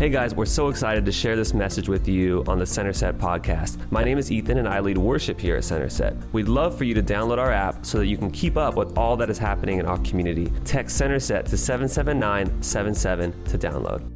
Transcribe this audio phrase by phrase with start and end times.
[0.00, 3.18] Hey guys, we're so excited to share this message with you on the Center Set
[3.18, 3.76] podcast.
[3.90, 6.16] My name is Ethan and I lead worship here at Center Set.
[6.32, 8.96] We'd love for you to download our app so that you can keep up with
[8.96, 10.50] all that is happening in our community.
[10.64, 14.10] Text Center Set to 77977 to download.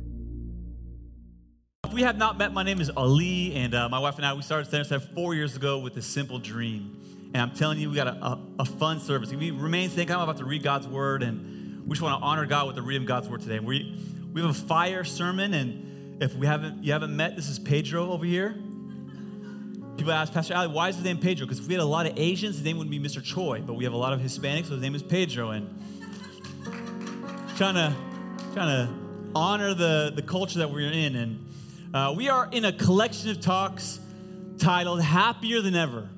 [1.85, 4.33] If we have not met, my name is Ali, and uh, my wife and I,
[4.33, 6.99] we started Center Set four years ago with a simple dream.
[7.35, 9.35] And I'm telling you, we got a, a, a fun service.
[9.35, 12.47] We remain thinking, I'm about to read God's word, and we just want to honor
[12.47, 13.59] God with the reading of God's word today.
[13.59, 14.01] We,
[14.35, 18.11] we have a fire sermon, and if we haven't you haven't met, this is Pedro
[18.11, 18.57] over here.
[19.97, 21.47] People ask Pastor Ali, why is his name Pedro?
[21.47, 23.23] Because if we had a lot of Asians, his name would be Mr.
[23.23, 25.51] Choi, but we have a lot of Hispanics, so his name is Pedro.
[25.51, 25.69] And
[27.57, 27.95] trying to
[28.53, 28.93] trying to
[29.37, 31.15] honor the, the culture that we're in.
[31.15, 31.47] And
[31.95, 34.01] uh, we are in a collection of talks
[34.59, 36.09] titled Happier Than Ever.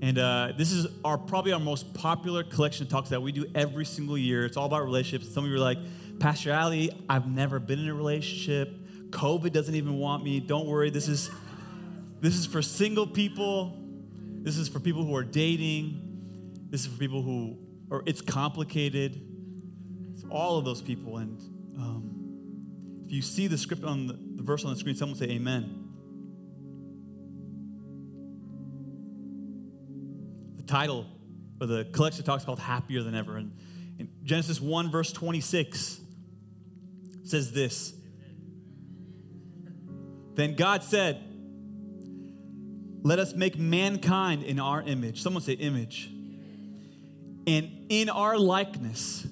[0.00, 3.44] And uh, this is our probably our most popular collection of talks that we do
[3.54, 4.46] every single year.
[4.46, 5.32] It's all about relationships.
[5.32, 5.78] Some of you are like,
[6.18, 8.74] Pastor Ali, I've never been in a relationship.
[9.12, 10.40] Cupid doesn't even want me.
[10.40, 10.90] Don't worry.
[10.90, 11.30] This is
[12.20, 13.76] this is for single people.
[14.42, 16.66] This is for people who are dating.
[16.70, 17.56] This is for people who
[17.90, 19.22] or it's complicated.
[20.12, 21.18] It's all of those people.
[21.18, 21.40] And
[21.76, 25.26] um, if you see the script on the, the verse on the screen, someone say
[25.26, 25.84] Amen.
[30.56, 31.06] The title
[31.60, 33.36] of the collection talks called Happier Than Ever.
[33.36, 33.56] And
[33.98, 36.00] in Genesis 1, verse 26
[37.28, 37.92] says this
[40.34, 41.22] Then God said,
[43.02, 45.22] Let us make mankind in our image.
[45.22, 46.10] Someone say, image.
[47.46, 49.26] And in our likeness,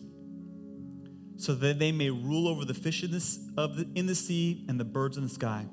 [1.36, 3.14] so that they may rule over the fish in,
[3.58, 5.66] of the, in the sea and the birds in the sky,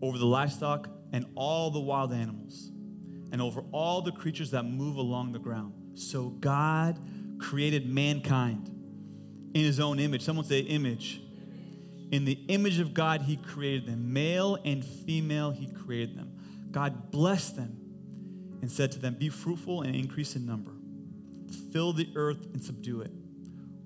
[0.00, 2.70] over the livestock and all the wild animals,
[3.30, 5.74] and over all the creatures that move along the ground.
[5.94, 6.98] So God
[7.38, 8.73] created mankind
[9.54, 10.22] in his own image.
[10.22, 11.20] Someone say, image.
[12.10, 14.12] In the image of God, he created them.
[14.12, 16.32] Male and female, he created them.
[16.70, 17.78] God blessed them
[18.60, 20.72] and said to them, Be fruitful and increase in number.
[21.72, 23.10] Fill the earth and subdue it.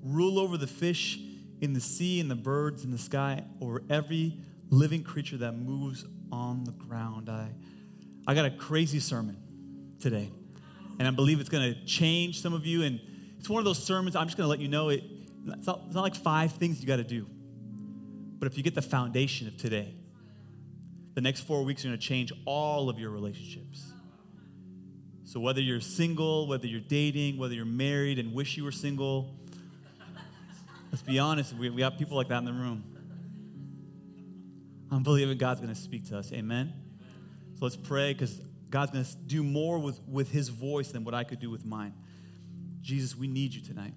[0.02, 1.18] Rule over the fish
[1.60, 4.38] in the sea and the birds in the sky, over every
[4.70, 7.28] living creature that moves on the ground.
[7.28, 7.48] I,
[8.26, 9.36] I got a crazy sermon
[10.00, 10.30] today,
[10.98, 12.82] and I believe it's going to change some of you.
[12.82, 13.00] And
[13.38, 15.02] it's one of those sermons, I'm just going to let you know it,
[15.54, 17.26] it's not, it's not like five things you got to do.
[18.38, 19.94] But if you get the foundation of today,
[21.14, 23.84] the next four weeks are going to change all of your relationships.
[25.24, 29.34] So whether you're single, whether you're dating, whether you're married and wish you were single,
[30.90, 32.84] let's be honest, we, we have people like that in the room.
[34.90, 36.32] I'm believing God's going to speak to us.
[36.32, 36.72] Amen?
[37.58, 41.14] So let's pray because God's going to do more with, with his voice than what
[41.14, 41.94] I could do with mine.
[42.80, 43.94] Jesus, we need you tonight.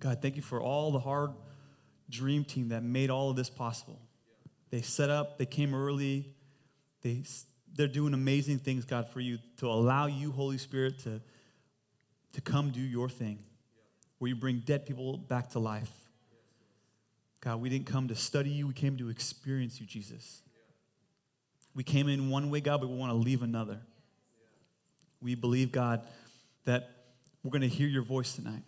[0.00, 1.32] God, thank you for all the hard
[2.08, 4.00] dream team that made all of this possible.
[4.70, 6.30] They set up, they came early,
[7.02, 7.22] they,
[7.74, 11.20] they're doing amazing things, God, for you to allow you, Holy Spirit, to,
[12.32, 13.38] to come do your thing,
[14.18, 15.90] where you bring dead people back to life.
[17.40, 20.42] God, we didn't come to study you, we came to experience you, Jesus.
[21.74, 23.80] We came in one way, God, but we want to leave another.
[25.20, 26.02] We believe, God,
[26.64, 26.90] that
[27.42, 28.62] we're going to hear your voice tonight.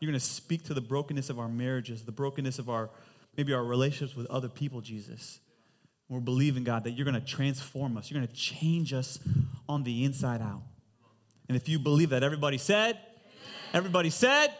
[0.00, 2.90] You're going to speak to the brokenness of our marriages, the brokenness of our,
[3.36, 5.40] maybe our relationships with other people, Jesus.
[6.08, 8.10] We're believing, God, that you're going to transform us.
[8.10, 9.18] You're going to change us
[9.68, 10.62] on the inside out.
[11.48, 13.04] And if you believe that, everybody said, Amen.
[13.74, 14.54] everybody said,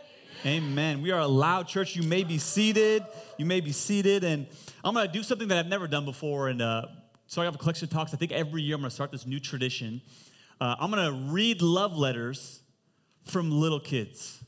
[0.44, 0.62] Amen.
[0.62, 1.02] Amen.
[1.02, 1.96] We are a loud church.
[1.96, 3.04] You may be seated.
[3.38, 4.24] You may be seated.
[4.24, 4.46] And
[4.84, 6.48] I'm going to do something that I've never done before.
[6.48, 6.86] And uh,
[7.26, 8.14] so I have a collection of talks.
[8.14, 10.00] I think every year I'm going to start this new tradition.
[10.60, 12.60] Uh, I'm going to read love letters
[13.24, 14.42] from little kids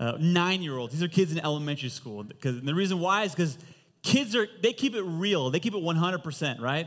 [0.00, 0.92] uh, nine year olds.
[0.92, 2.22] These are kids in elementary school.
[2.22, 3.58] Because the reason why is because
[4.02, 6.86] kids are, they keep it real, they keep it 100%, right?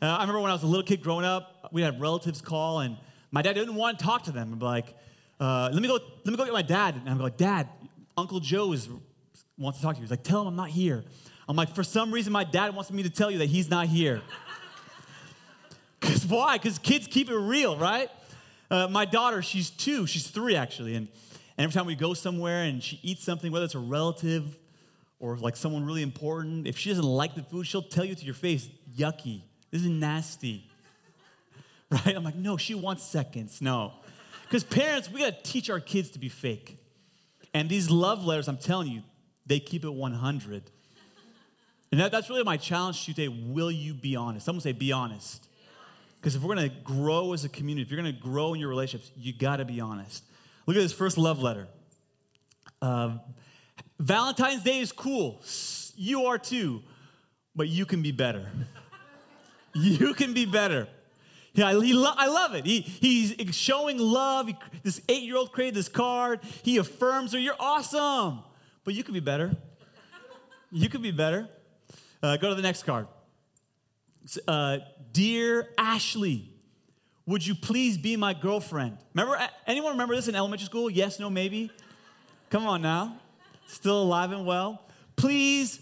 [0.00, 2.80] Uh, I remember when I was a little kid growing up, we had relatives call,
[2.80, 2.96] and
[3.30, 4.52] my dad didn't want to talk to them.
[4.52, 4.94] I'd be like,
[5.40, 6.94] uh, let me go, let me go get my dad.
[6.94, 7.68] And I'm like, Dad,
[8.16, 8.88] Uncle Joe is,
[9.56, 10.02] wants to talk to you.
[10.02, 11.04] He's like, tell him I'm not here.
[11.48, 13.86] I'm like, for some reason, my dad wants me to tell you that he's not
[13.86, 14.22] here.
[16.00, 16.56] Because why?
[16.56, 18.08] Because kids keep it real, right?
[18.70, 21.08] Uh, my daughter, she's two, she's three actually, and
[21.58, 24.56] and every time we go somewhere and she eats something, whether it's a relative
[25.18, 28.24] or like someone really important, if she doesn't like the food, she'll tell you to
[28.24, 29.42] your face, yucky.
[29.70, 30.64] This is nasty.
[31.90, 32.14] Right?
[32.14, 33.62] I'm like, no, she wants seconds.
[33.62, 33.94] No.
[34.42, 36.76] Because parents, we got to teach our kids to be fake.
[37.54, 39.02] And these love letters, I'm telling you,
[39.46, 40.62] they keep it 100.
[41.90, 43.28] And that, that's really my challenge today.
[43.28, 44.44] Will you be honest?
[44.44, 45.48] Someone say, be honest.
[46.20, 48.60] Because if we're going to grow as a community, if you're going to grow in
[48.60, 50.24] your relationships, you got to be honest.
[50.68, 51.66] Look at this first love letter.
[52.82, 53.16] Uh,
[53.98, 55.40] Valentine's Day is cool.
[55.96, 56.82] You are too,
[57.56, 58.46] but you can be better.
[59.74, 60.86] you can be better.
[61.54, 62.66] Yeah, lo- I love it.
[62.66, 64.48] He, he's showing love.
[64.48, 66.40] He, this eight year old created this card.
[66.62, 67.38] He affirms her.
[67.38, 68.40] You're awesome,
[68.84, 69.56] but you can be better.
[70.70, 71.48] You can be better.
[72.22, 73.06] Uh, go to the next card.
[74.46, 74.80] Uh,
[75.12, 76.52] Dear Ashley,
[77.28, 78.96] would you please be my girlfriend?
[79.12, 80.88] Remember, anyone remember this in elementary school?
[80.88, 81.70] Yes, no, maybe?
[82.48, 83.18] Come on now.
[83.66, 84.82] Still alive and well.
[85.14, 85.78] Please,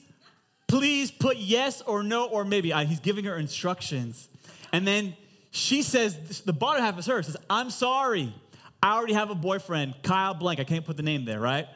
[0.67, 2.73] please put yes or no or maybe.
[2.73, 4.29] he's giving her instructions.
[4.73, 5.17] And then
[5.53, 8.35] she says, the bottom half is hers, says, I'm sorry.
[8.83, 10.59] I already have a boyfriend, Kyle Blank.
[10.59, 11.69] I can't put the name there, right?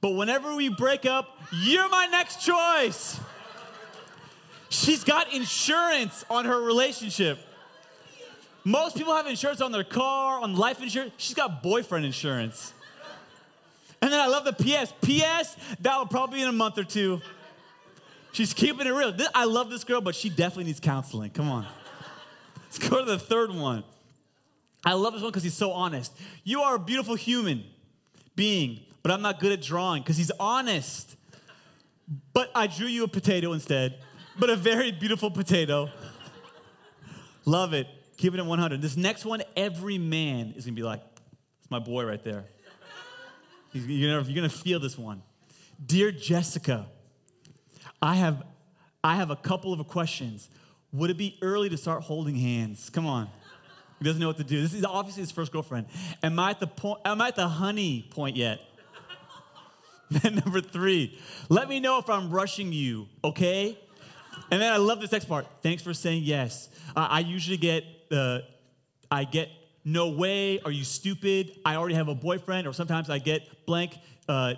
[0.00, 3.20] But whenever we break up, you're my next choice.
[4.70, 7.38] She's got insurance on her relationship.
[8.64, 11.12] Most people have insurance on their car, on life insurance.
[11.18, 12.72] She's got boyfriend insurance.
[14.00, 14.92] And then I love the PS.
[15.02, 17.20] PS, that will probably be in a month or two.
[18.32, 19.14] She's keeping it real.
[19.34, 21.30] I love this girl, but she definitely needs counseling.
[21.30, 21.66] Come on.
[22.64, 23.84] Let's go to the third one.
[24.84, 26.12] I love this one because he's so honest.
[26.42, 27.64] You are a beautiful human
[28.34, 31.16] being, but I'm not good at drawing because he's honest.
[32.32, 33.98] But I drew you a potato instead,
[34.38, 35.88] but a very beautiful potato.
[37.44, 37.86] love it.
[38.16, 38.80] Keep it at 100.
[38.80, 41.02] This next one, every man is going to be like,
[41.60, 42.44] it's my boy right there.
[43.72, 45.22] You're going to feel this one.
[45.84, 46.86] Dear Jessica,
[48.00, 48.44] I have,
[49.02, 50.48] I have a couple of questions.
[50.92, 52.88] Would it be early to start holding hands?
[52.90, 53.28] Come on.
[53.98, 54.60] He doesn't know what to do.
[54.60, 55.86] This is obviously his first girlfriend.
[56.22, 57.00] Am I at the point?
[57.04, 58.60] Am I at the honey point yet?
[60.24, 61.18] number three,
[61.48, 63.78] let me know if I'm rushing you, okay?
[64.50, 65.46] And then I love this next part.
[65.62, 66.68] Thanks for saying yes.
[66.94, 68.40] Uh, I usually get uh,
[69.10, 69.48] I get
[69.84, 71.52] no way, are you stupid?
[71.64, 73.98] I already have a boyfriend, or sometimes I get blank,
[74.28, 74.54] uh,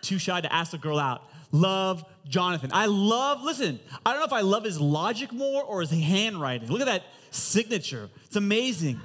[0.00, 1.22] too shy to ask a girl out.
[1.52, 2.70] Love Jonathan.
[2.72, 6.68] I love, listen, I don't know if I love his logic more or his handwriting.
[6.68, 8.08] Look at that signature.
[8.24, 9.00] It's amazing.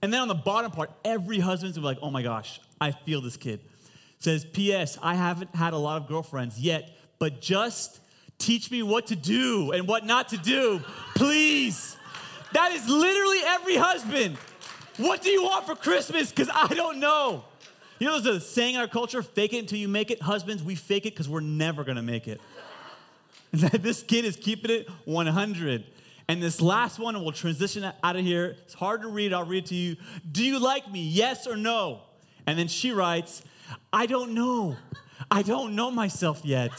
[0.00, 3.36] And then on the bottom part, every husband's like, oh my gosh, I feel this
[3.36, 3.60] kid.
[4.18, 8.00] Says, P.S., I haven't had a lot of girlfriends yet, but just
[8.40, 10.80] teach me what to do and what not to do,
[11.14, 11.96] please.
[12.52, 14.36] That is literally every husband.
[14.96, 16.30] What do you want for Christmas?
[16.30, 17.44] Because I don't know.
[17.98, 20.20] You know, there's a saying in our culture fake it until you make it.
[20.22, 22.40] Husbands, we fake it because we're never going to make it.
[23.52, 25.84] this kid is keeping it 100.
[26.28, 28.56] And this last one, and we'll transition out of here.
[28.64, 29.32] It's hard to read.
[29.32, 29.96] I'll read to you.
[30.30, 31.02] Do you like me?
[31.02, 32.02] Yes or no?
[32.46, 33.42] And then she writes,
[33.92, 34.76] I don't know.
[35.30, 36.72] I don't know myself yet.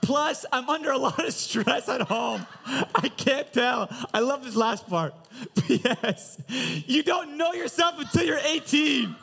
[0.00, 2.46] Plus, I'm under a lot of stress at home.
[2.66, 3.88] I can't tell.
[4.14, 5.14] I love this last part.
[5.66, 6.40] P.S.
[6.86, 9.14] You don't know yourself until you're 18.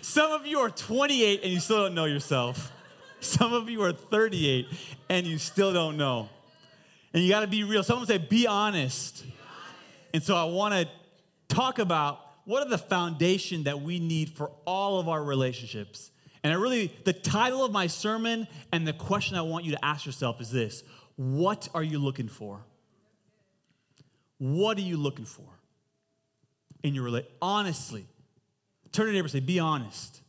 [0.00, 2.72] Some of you are 28 and you still don't know yourself.
[3.20, 4.66] Some of you are 38
[5.08, 6.28] and you still don't know.
[7.12, 7.82] And you got to be real.
[7.82, 9.24] Someone say, be honest.
[9.24, 9.36] be honest.
[10.14, 10.88] And so I want to
[11.54, 16.10] talk about what are the foundation that we need for all of our relationships.
[16.46, 19.84] And I really, the title of my sermon and the question I want you to
[19.84, 20.84] ask yourself is this
[21.16, 22.64] What are you looking for?
[24.38, 25.48] What are you looking for
[26.84, 27.36] in your relationship?
[27.42, 28.06] Honestly.
[28.92, 30.20] Turn to your neighbor and say, Be honest.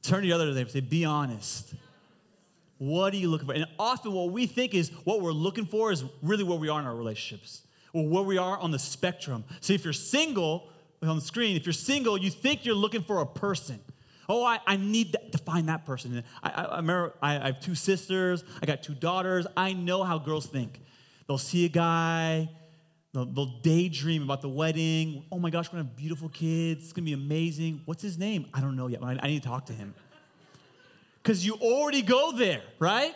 [0.00, 1.74] Turn to the other neighbor and say, Be honest.
[2.78, 3.52] What are you looking for?
[3.52, 6.80] And often what we think is what we're looking for is really where we are
[6.80, 9.44] in our relationships or where we are on the spectrum.
[9.60, 10.70] So if you're single,
[11.02, 13.78] on the screen, if you're single, you think you're looking for a person.
[14.28, 16.22] Oh, I, I need to find that person.
[16.42, 19.46] I, I, I remember I, I have two sisters, I got two daughters.
[19.56, 20.80] I know how girls think.
[21.26, 22.48] They'll see a guy,
[23.12, 25.24] they'll, they'll daydream about the wedding.
[25.30, 26.84] Oh my gosh, we're gonna have beautiful kids.
[26.84, 27.82] It's gonna be amazing.
[27.84, 28.46] What's his name?
[28.52, 29.02] I don't know yet.
[29.02, 29.94] I, I need to talk to him.
[31.22, 33.14] Because you already go there, right?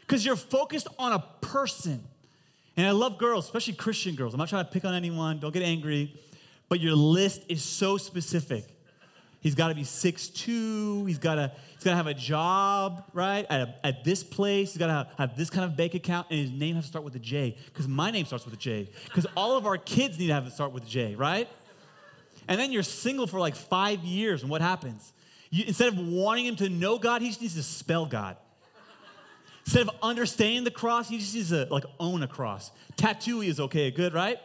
[0.00, 2.04] Because you're focused on a person.
[2.76, 4.34] And I love girls, especially Christian girls.
[4.34, 6.14] I'm not trying to pick on anyone, don't get angry.
[6.68, 8.64] But your list is so specific.
[9.40, 11.06] He's got to be 6'2.
[11.06, 13.46] He's got to he's got to have a job, right?
[13.48, 14.72] At, a, at this place.
[14.72, 16.88] He's got to have, have, this kind of bank account, and his name has to
[16.88, 18.90] start with a J because my name starts with a J.
[19.04, 21.48] Because all of our kids need to have to start with a J, right?
[22.48, 25.12] And then you're single for like five years, and what happens?
[25.50, 28.36] You, instead of wanting him to know God, he just needs to spell God.
[29.64, 32.70] Instead of understanding the cross, he just needs to like own a cross.
[32.96, 34.38] Tattoo is okay, good, right?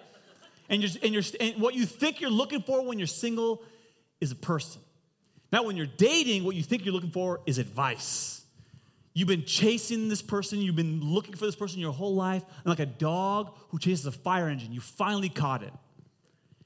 [0.67, 3.61] And, you're, and, you're, and what you think you're looking for when you're single
[4.21, 4.81] is a person.
[5.51, 8.45] Now, when you're dating, what you think you're looking for is advice.
[9.13, 12.67] You've been chasing this person, you've been looking for this person your whole life, and
[12.67, 15.73] like a dog who chases a fire engine, you finally caught it.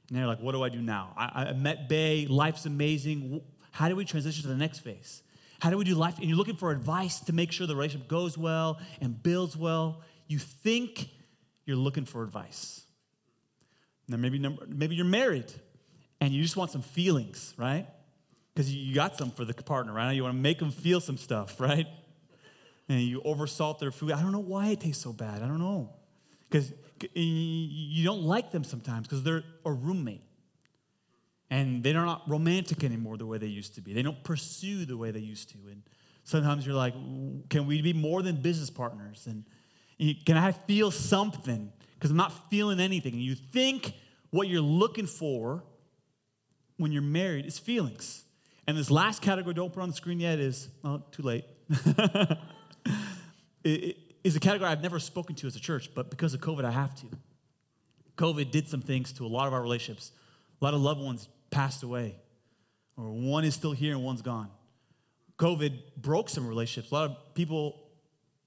[0.10, 1.14] And you're like, what do I do now?
[1.18, 3.42] I, I met Bay, life's amazing.
[3.72, 5.24] How do we transition to the next phase?
[5.60, 6.20] How do we do life?
[6.20, 10.02] And you're looking for advice to make sure the relationship goes well and builds well.
[10.28, 11.10] You think
[11.66, 12.84] you're looking for advice.
[14.08, 15.52] Now, maybe, maybe you're married
[16.22, 17.88] and you just want some feelings, right?
[18.54, 20.14] Because you got some for the partner, right?
[20.14, 21.88] You want to make them feel some stuff, right?
[22.88, 24.12] And you oversalt their food.
[24.12, 25.42] I don't know why it tastes so bad.
[25.42, 25.90] I don't know.
[26.50, 26.72] Because
[27.14, 30.22] you don't like them sometimes because they're a roommate.
[31.50, 33.94] And they're not romantic anymore the way they used to be.
[33.94, 35.58] They don't pursue the way they used to.
[35.70, 35.84] And
[36.24, 36.94] sometimes you're like,
[37.50, 39.28] can we be more than business partners?
[39.28, 39.46] And
[40.26, 41.72] can I feel something?
[41.96, 43.14] Because I'm not feeling anything.
[43.14, 43.94] And you think
[44.32, 45.64] what you're looking for
[46.78, 48.24] when you're married is feelings.
[48.68, 51.46] And this last category, don't put on the screen yet, is, oh, too late.
[53.64, 56.66] it is a category I've never spoken to as a church, but because of COVID,
[56.66, 57.06] I have to.
[58.18, 60.12] COVID did some things to a lot of our relationships.
[60.62, 62.16] A lot of loved ones passed away,
[62.98, 64.50] or one is still here and one's gone.
[65.38, 66.92] COVID broke some relationships.
[66.92, 67.84] A lot of people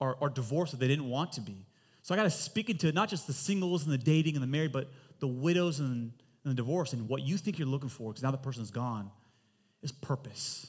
[0.00, 1.66] are, are divorced that they didn't want to be.
[2.02, 4.42] So I got to speak into it, not just the singles and the dating and
[4.42, 6.12] the married, but the widows and,
[6.44, 9.10] and the divorce and what you think you're looking for, because now the person's gone,
[9.82, 10.66] is purpose.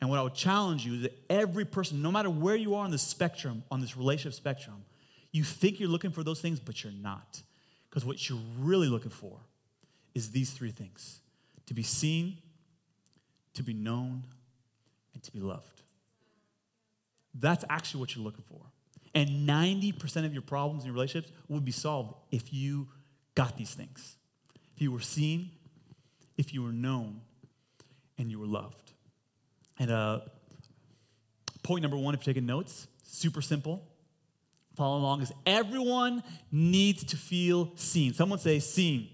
[0.00, 2.84] And what I would challenge you is that every person, no matter where you are
[2.84, 4.84] on the spectrum, on this relationship spectrum,
[5.32, 7.42] you think you're looking for those things, but you're not.
[7.88, 9.38] Because what you're really looking for
[10.14, 11.20] is these three things
[11.66, 12.38] to be seen,
[13.54, 14.22] to be known,
[15.14, 15.82] and to be loved.
[17.34, 18.60] That's actually what you're looking for.
[19.14, 22.88] And 90% of your problems in your relationships would be solved if you
[23.34, 24.17] got these things.
[24.78, 25.50] If you were seen,
[26.36, 27.20] if you were known,
[28.16, 28.92] and you were loved.
[29.76, 30.20] And uh,
[31.64, 33.82] point number one, if you're taking notes, super simple.
[34.76, 38.14] Follow along is everyone needs to feel seen.
[38.14, 39.08] Someone say seen.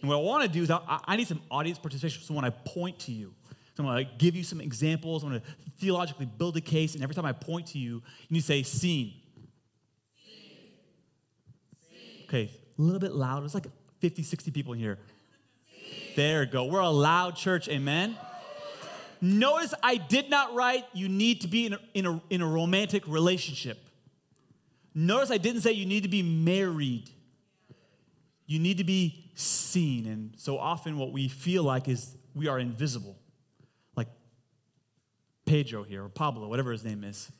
[0.00, 2.20] And what I want to do is I, I need some audience participation.
[2.24, 3.32] So when I point to you,
[3.76, 5.22] so I'm going to give you some examples.
[5.22, 5.46] I'm going to
[5.78, 6.94] theologically build a case.
[6.94, 9.12] And every time I point to you, you need to say seen.
[12.24, 13.44] Okay, a little bit louder.
[13.44, 13.68] It's like
[14.00, 14.98] 50, 60 people in here.
[16.16, 16.64] There go.
[16.64, 17.68] We're a loud church.
[17.68, 18.16] Amen.
[19.20, 22.46] Notice I did not write you need to be in a, in a, in a
[22.46, 23.78] romantic relationship.
[24.94, 27.10] Notice I didn't say you need to be married.
[28.46, 30.06] You need to be seen.
[30.06, 33.16] And so often what we feel like is we are invisible.
[33.96, 34.08] Like
[35.46, 37.30] Pedro here, or Pablo, whatever his name is.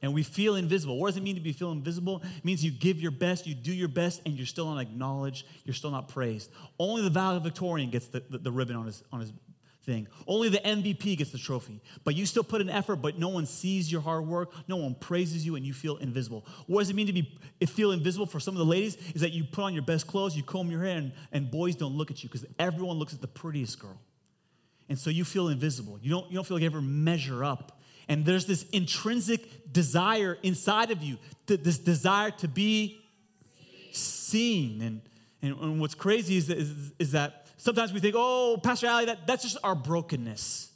[0.00, 0.98] And we feel invisible.
[0.98, 2.22] What does it mean to be feel invisible?
[2.36, 5.46] It means you give your best, you do your best, and you're still not acknowledged,
[5.64, 6.50] you're still not praised.
[6.78, 9.32] Only the valedictorian gets the, the, the ribbon on his, on his
[9.88, 10.06] thing.
[10.26, 11.80] Only the MVP gets the trophy.
[12.04, 14.94] But you still put an effort, but no one sees your hard work, no one
[14.94, 16.46] praises you, and you feel invisible.
[16.66, 18.96] What does it mean to be feel invisible for some of the ladies?
[19.14, 21.74] Is that you put on your best clothes, you comb your hair, and, and boys
[21.74, 23.98] don't look at you because everyone looks at the prettiest girl.
[24.90, 25.98] And so you feel invisible.
[26.02, 27.77] You don't, you don't feel like you ever measure up.
[28.08, 33.00] And there's this intrinsic desire inside of you, this desire to be
[33.92, 34.82] seen.
[34.82, 35.00] And,
[35.42, 36.48] and, and what's crazy is
[36.98, 40.68] is that sometimes we think, oh, Pastor Ali, that, that's just our brokenness.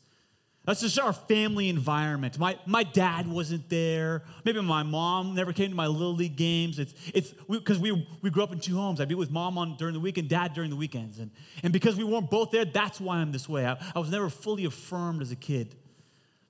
[0.64, 2.38] That's just our family environment.
[2.38, 4.22] My, my dad wasn't there.
[4.44, 6.78] Maybe my mom never came to my little league games.
[6.78, 9.00] It's it's because we, we, we grew up in two homes.
[9.00, 11.18] I'd be with mom on during the week and dad during the weekends.
[11.18, 11.32] And,
[11.64, 13.66] and because we weren't both there, that's why I'm this way.
[13.66, 15.74] I, I was never fully affirmed as a kid.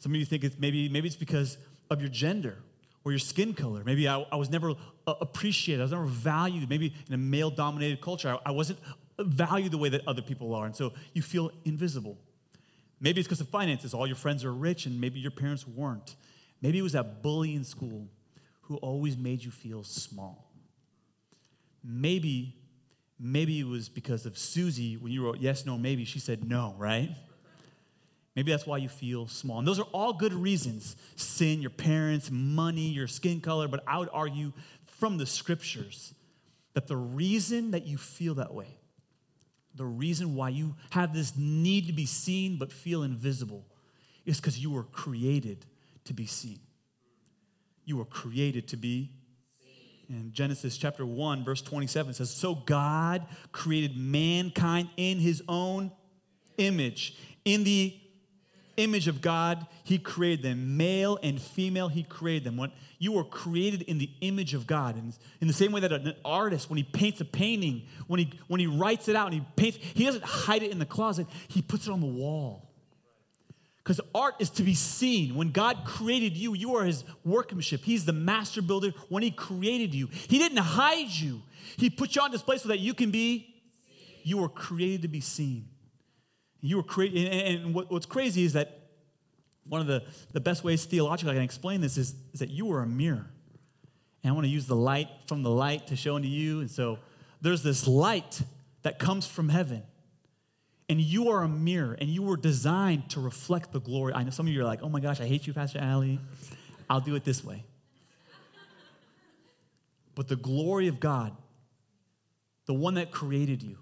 [0.02, 2.56] Some of you think it's maybe maybe it's because of your gender
[3.04, 3.84] or your skin color.
[3.84, 4.74] Maybe I, I was never
[5.06, 5.80] uh, appreciated.
[5.80, 6.68] I was never valued.
[6.68, 8.80] Maybe in a male dominated culture, I, I wasn't
[9.20, 10.66] valued the way that other people are.
[10.66, 12.18] And so you feel invisible.
[13.00, 13.94] Maybe it's because of finances.
[13.94, 16.16] All your friends are rich, and maybe your parents weren't.
[16.60, 18.08] Maybe it was that bully in school
[18.62, 20.50] who always made you feel small.
[21.84, 22.56] Maybe,
[23.20, 26.04] maybe it was because of Susie when you wrote yes, no, maybe.
[26.04, 27.10] She said no, right?
[28.34, 29.58] Maybe that's why you feel small.
[29.58, 33.68] And those are all good reasons sin, your parents, money, your skin color.
[33.68, 34.52] But I would argue
[34.86, 36.14] from the scriptures
[36.74, 38.78] that the reason that you feel that way
[39.74, 43.64] the reason why you have this need to be seen but feel invisible
[44.24, 45.64] is because you were created
[46.04, 46.58] to be seen.
[47.84, 49.10] You were created to be
[50.08, 55.90] in Genesis chapter 1, verse 27 says, So God created mankind in his own
[56.58, 57.16] image.
[57.44, 57.98] In the
[58.76, 60.76] image of God, He created them.
[60.76, 62.56] Male and female, He created them.
[62.56, 64.94] When you were created in the image of God.
[64.94, 68.32] And in the same way that an artist, when he paints a painting, when he,
[68.46, 71.26] when he writes it out and he paints, he doesn't hide it in the closet,
[71.48, 72.70] he puts it on the wall.
[73.82, 75.34] Because art is to be seen.
[75.34, 77.80] When God created you, you are His workmanship.
[77.82, 80.06] He's the master builder when He created you.
[80.12, 81.42] He didn't hide you,
[81.76, 83.52] He put you on display so that you can be,
[84.22, 85.66] you were created to be seen.
[86.62, 88.78] You were created, and, and what, what's crazy is that
[89.68, 90.02] one of the,
[90.32, 93.26] the best ways theologically I can explain this is, is that you were a mirror.
[94.22, 96.60] And I want to use the light from the light to show into you.
[96.60, 96.98] And so
[97.40, 98.42] there's this light
[98.82, 99.82] that comes from heaven.
[100.88, 104.12] And you are a mirror, and you were designed to reflect the glory.
[104.14, 106.20] I know some of you are like, oh my gosh, I hate you, Pastor Ali.
[106.88, 107.64] I'll do it this way.
[110.14, 111.34] But the glory of God,
[112.66, 113.78] the one that created you,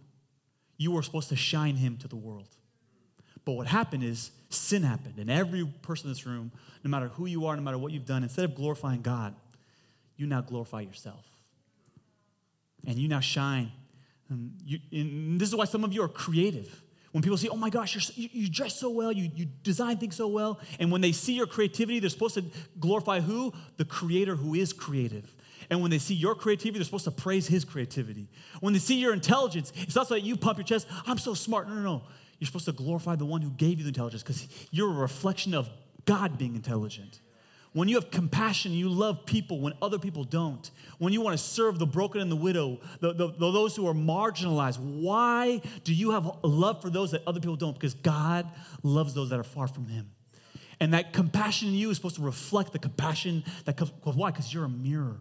[0.77, 2.49] you were supposed to shine him to the world.
[3.45, 6.53] But what happened is sin happened, and every person in this room,
[6.85, 9.35] no matter who you are, no matter what you've done, instead of glorifying God,
[10.17, 11.25] you now glorify yourself.
[12.87, 13.73] And you now shine.
[14.29, 16.83] And, you, and this is why some of you are creative.
[17.13, 20.17] When people say, oh my gosh, you you, dress so well, you, you design things
[20.17, 22.45] so well, and when they see your creativity, they're supposed to
[22.79, 23.53] glorify who?
[23.79, 25.35] The creator who is creative.
[25.71, 28.29] And when they see your creativity, they're supposed to praise his creativity.
[28.61, 31.35] When they see your intelligence, it's not so that you pump your chest, I'm so
[31.35, 31.69] smart.
[31.69, 32.03] No, no, no.
[32.41, 35.55] You're supposed to glorify the one who gave you the intelligence because you're a reflection
[35.55, 35.69] of
[36.07, 37.21] God being intelligent.
[37.73, 40.69] When you have compassion, you love people when other people don't.
[40.99, 43.87] When you want to serve the broken and the widow, the, the, the, those who
[43.87, 44.79] are marginalized.
[44.79, 47.75] Why do you have love for those that other people don't?
[47.75, 48.51] Because God
[48.83, 50.11] loves those that are far from Him.
[50.81, 53.93] And that compassion in you is supposed to reflect the compassion that comes.
[54.03, 54.31] Why?
[54.31, 55.21] Because you're a mirror.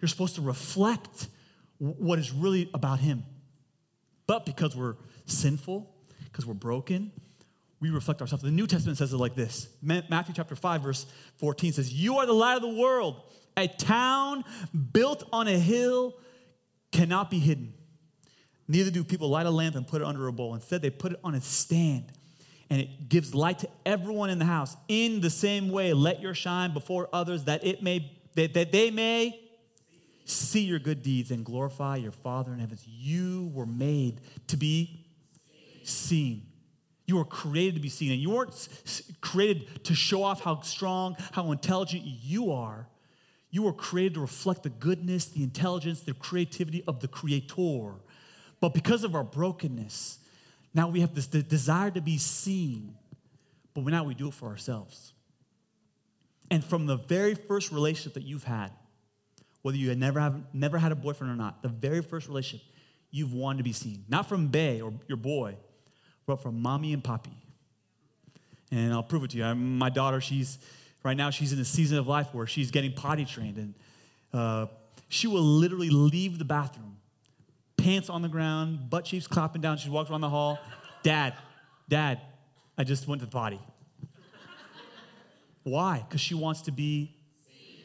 [0.00, 1.28] You're supposed to reflect
[1.78, 3.24] what is really about Him.
[4.26, 4.96] But because we're
[5.26, 5.93] sinful,
[6.34, 7.12] because we're broken,
[7.78, 8.42] we reflect ourselves.
[8.42, 12.26] The New Testament says it like this Matthew chapter 5, verse 14 says, You are
[12.26, 13.22] the light of the world.
[13.56, 14.44] A town
[14.92, 16.16] built on a hill
[16.90, 17.72] cannot be hidden.
[18.66, 20.54] Neither do people light a lamp and put it under a bowl.
[20.54, 22.10] Instead, they put it on a stand
[22.68, 24.76] and it gives light to everyone in the house.
[24.88, 28.90] In the same way, let your shine before others that it may that, that they
[28.90, 29.38] may
[30.24, 32.76] see your good deeds and glorify your Father in heaven.
[32.84, 35.03] You were made to be
[35.88, 36.46] seen.
[37.06, 38.68] You were created to be seen, and you weren't
[39.20, 42.88] created to show off how strong, how intelligent you are.
[43.50, 47.92] You were created to reflect the goodness, the intelligence, the creativity of the Creator.
[48.60, 50.18] But because of our brokenness,
[50.72, 52.96] now we have this desire to be seen,
[53.74, 55.12] but now we do it for ourselves.
[56.50, 58.70] And from the very first relationship that you've had,
[59.62, 62.66] whether you had never, have, never had a boyfriend or not, the very first relationship,
[63.10, 64.04] you've wanted to be seen.
[64.08, 65.56] Not from Bay or your boy,
[66.26, 67.36] but from mommy and poppy.
[68.70, 69.44] And I'll prove it to you.
[69.44, 70.58] I, my daughter, she's
[71.02, 73.56] right now, she's in a season of life where she's getting potty trained.
[73.56, 73.74] And
[74.32, 74.66] uh,
[75.08, 76.96] she will literally leave the bathroom,
[77.76, 79.76] pants on the ground, butt cheeks clapping down.
[79.76, 80.58] She walks around the hall.
[81.02, 81.34] Dad,
[81.88, 82.20] Dad,
[82.76, 83.60] I just went to the potty.
[85.62, 86.04] Why?
[86.06, 87.14] Because she wants to be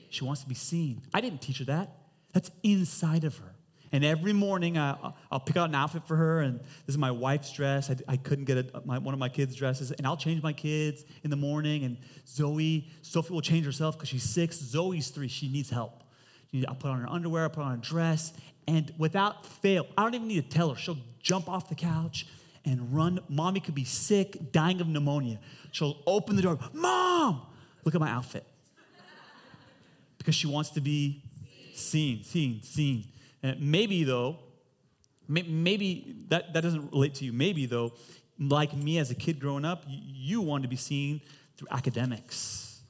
[0.10, 1.04] she wants to be seen.
[1.14, 1.96] I didn't teach her that.
[2.34, 3.56] That's inside of her.
[3.92, 4.96] And every morning, I,
[5.32, 7.90] will pick out an outfit for her, and this is my wife's dress.
[7.90, 10.54] I, I couldn't get a, my, one of my kids' dresses, and I'll change my
[10.54, 11.84] kids in the morning.
[11.84, 11.98] And
[12.28, 14.58] Zoe, Sophie will change herself because she's six.
[14.58, 16.04] Zoe's three; she needs help.
[16.68, 18.34] I'll put on her underwear, I'll put on a dress,
[18.68, 20.76] and without fail, I don't even need to tell her.
[20.76, 22.28] She'll jump off the couch
[22.66, 23.20] and run.
[23.30, 25.40] Mommy could be sick, dying of pneumonia.
[25.72, 26.60] She'll open the door.
[26.74, 27.42] Mom,
[27.84, 28.46] look at my outfit
[30.18, 31.24] because she wants to be
[31.74, 33.06] seen, seen, seen.
[33.06, 34.38] And maybe, though,
[35.28, 37.34] maybe that, that doesn't relate to you.
[37.34, 37.94] Maybe, though,
[38.40, 41.22] like me as a kid growing up, you wanted to be seen
[41.58, 42.82] through academics.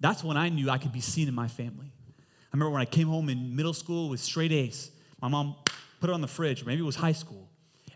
[0.00, 1.92] That's when I knew I could be seen in my family.
[2.18, 5.54] I remember when I came home in middle school with straight A's, my mom
[6.00, 7.48] put it on the fridge, maybe it was high school,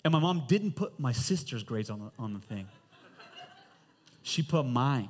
[0.05, 2.69] and my mom didn't put my sister's grades on the, on the thing.
[4.23, 5.09] She put mine.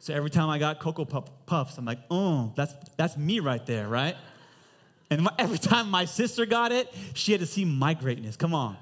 [0.00, 3.88] So every time I got Cocoa Puffs, I'm like, oh, that's, that's me right there,
[3.88, 4.16] right?
[5.10, 8.36] And my, every time my sister got it, she had to see my greatness.
[8.36, 8.76] Come on.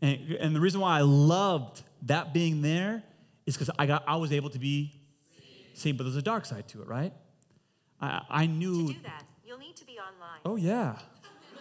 [0.00, 3.02] And, and the reason why I loved that being there
[3.46, 4.92] is because I, got, I was able to be
[5.74, 7.12] seen, but there's a dark side to it, right?
[8.00, 8.88] I, I knew.
[8.88, 10.40] To do that, you'll need to be online.
[10.44, 10.98] Oh, yeah.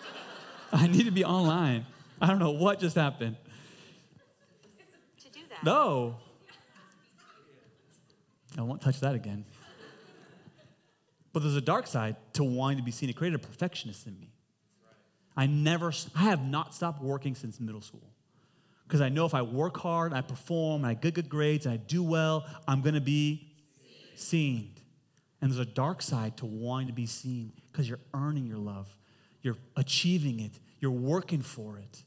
[0.73, 1.85] I need to be online.
[2.21, 3.35] I don't know what just happened.
[5.19, 5.63] To do that.
[5.63, 6.17] No.
[8.57, 9.45] I won't touch that again.
[11.33, 13.09] But there's a dark side to wanting to be seen.
[13.09, 14.33] It created a perfectionist in me.
[15.35, 18.09] I never, I have not stopped working since middle school.
[18.85, 22.03] Because I know if I work hard, I perform, I get good grades, I do
[22.03, 23.49] well, I'm going to be
[24.15, 24.75] seen.
[25.41, 28.93] And there's a dark side to wanting to be seen because you're earning your love.
[29.41, 30.51] You're achieving it.
[30.79, 32.03] You're working for it.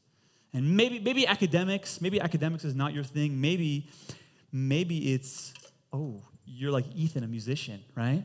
[0.53, 3.41] And maybe, maybe academics, maybe academics is not your thing.
[3.41, 3.89] Maybe,
[4.53, 5.53] maybe it's,
[5.91, 8.23] oh, you're like Ethan, a musician, right?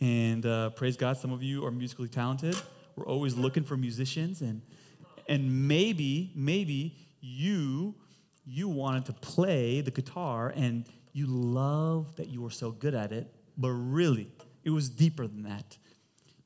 [0.00, 2.56] And uh, praise God, some of you are musically talented.
[2.96, 4.62] We're always looking for musicians, and
[5.30, 7.94] And maybe, maybe you
[8.44, 13.12] you wanted to play the guitar and you love that you were so good at
[13.12, 14.32] it, but really,
[14.64, 15.78] it was deeper than that.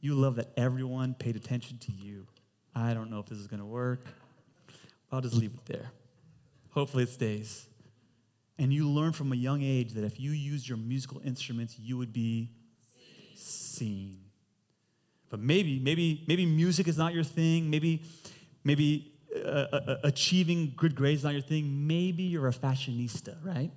[0.01, 2.27] You love that everyone paid attention to you.
[2.75, 4.07] I don't know if this is going to work.
[5.11, 5.93] I'll just leave it there.
[6.71, 7.69] Hopefully, it stays.
[8.59, 11.97] And you learn from a young age that if you used your musical instruments, you
[11.97, 12.51] would be
[13.75, 14.19] seen.
[15.31, 17.69] But maybe, maybe, maybe music is not your thing.
[17.69, 18.03] Maybe,
[18.63, 21.87] maybe uh, uh, uh, achieving good grades is not your thing.
[21.87, 23.71] Maybe you're a fashionista, right?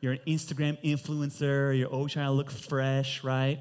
[0.00, 1.76] You're an Instagram influencer.
[1.78, 3.58] You're always trying to look fresh, right?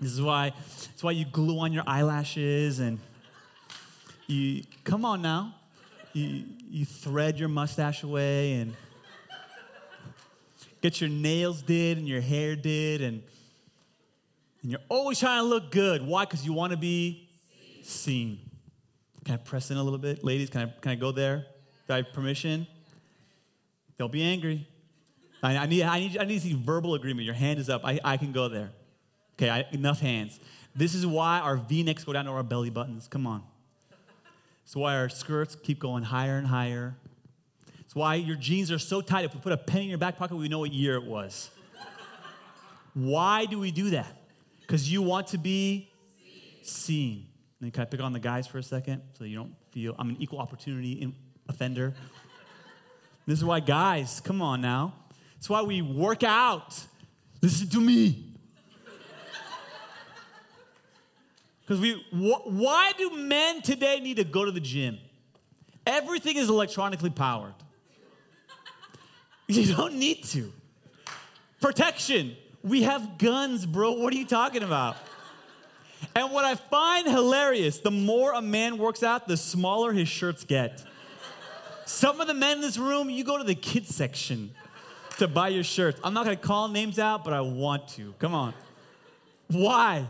[0.00, 0.52] This is why.
[0.68, 2.98] That's why you glue on your eyelashes and
[4.26, 4.62] you.
[4.84, 5.54] Come on now.
[6.12, 8.74] You you thread your mustache away and
[10.80, 13.22] get your nails did and your hair did and
[14.62, 16.06] and you're always trying to look good.
[16.06, 16.24] Why?
[16.24, 17.28] Because you want to be
[17.82, 18.38] seen.
[19.24, 20.24] Can I press in a little bit?
[20.24, 21.46] Ladies, can I, can I go there?
[21.86, 22.66] Do I have permission?
[23.98, 24.66] Don't be angry.
[25.42, 27.24] I, I, need, I, need, I need to see verbal agreement.
[27.24, 27.82] Your hand is up.
[27.84, 28.70] I, I can go there.
[29.34, 30.38] Okay, I, enough hands.
[30.74, 33.08] This is why our v necks go down to our belly buttons.
[33.08, 33.42] Come on.
[34.64, 36.96] It's why our skirts keep going higher and higher.
[37.80, 39.24] It's why your jeans are so tight.
[39.24, 41.50] If we put a penny in your back pocket, we know what year it was.
[42.94, 44.21] why do we do that?
[44.72, 45.90] Because you want to be
[46.62, 47.26] seen.
[47.60, 50.08] And can I pick on the guys for a second so you don't feel I'm
[50.08, 51.12] an equal opportunity
[51.46, 51.92] offender?
[53.26, 54.94] this is why, guys, come on now.
[55.36, 56.74] It's why we work out.
[57.42, 58.32] Listen to me.
[61.60, 64.96] Because we, wh- why do men today need to go to the gym?
[65.86, 67.52] Everything is electronically powered.
[69.48, 70.50] You don't need to.
[71.60, 72.38] Protection.
[72.62, 73.92] We have guns, bro.
[73.92, 74.96] What are you talking about?
[76.14, 80.44] And what I find hilarious, the more a man works out, the smaller his shirts
[80.44, 80.84] get.
[81.86, 84.52] Some of the men in this room, you go to the kids section
[85.18, 86.00] to buy your shirts.
[86.04, 88.14] I'm not gonna call names out, but I want to.
[88.18, 88.54] Come on.
[89.48, 90.06] Why?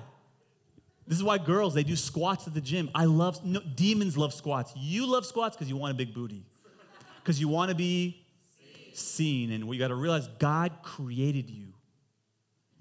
[1.06, 2.90] This is why girls, they do squats at the gym.
[2.94, 4.72] I love, no, demons love squats.
[4.76, 6.44] You love squats because you want a big booty,
[7.16, 8.24] because you want to be
[8.92, 9.50] seen.
[9.50, 11.68] And we got to realize God created you.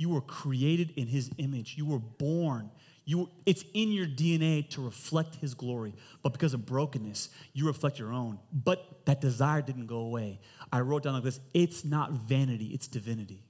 [0.02, 1.76] You were created in his image.
[1.78, 2.72] You were born
[3.06, 5.94] you, it's in your DNA to reflect His glory.
[6.22, 8.40] But because of brokenness, you reflect your own.
[8.54, 10.40] But that desire didn't go away.
[10.72, 13.44] I wrote down like this it's not vanity, it's divinity.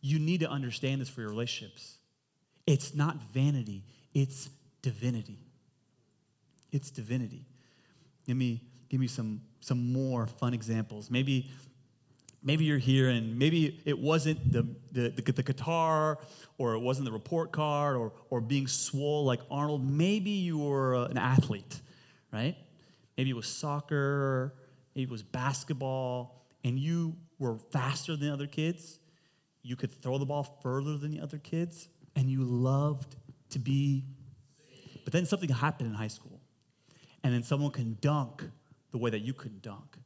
[0.00, 1.96] You need to understand this for your relationships.
[2.66, 4.50] It's not vanity, it's
[4.82, 5.38] divinity.
[6.70, 7.46] It's divinity.
[8.26, 11.10] Give me, give me some, some more fun examples.
[11.10, 11.48] Maybe
[12.42, 16.18] maybe you're here and maybe it wasn't the, the, the, the, guitar
[16.56, 19.88] or it wasn't the report card or, or being swole like Arnold.
[19.88, 21.80] Maybe you were uh, an athlete,
[22.32, 22.56] right?
[23.16, 24.54] Maybe it was soccer,
[24.94, 29.00] maybe it was basketball, and you were faster than other kids.
[29.62, 33.16] You could throw the ball further than the other kids, and you loved
[33.50, 34.04] to be.
[35.04, 36.40] But then something happened in high school,
[37.24, 38.44] and then someone can dunk
[38.92, 39.98] the way that you couldn't dunk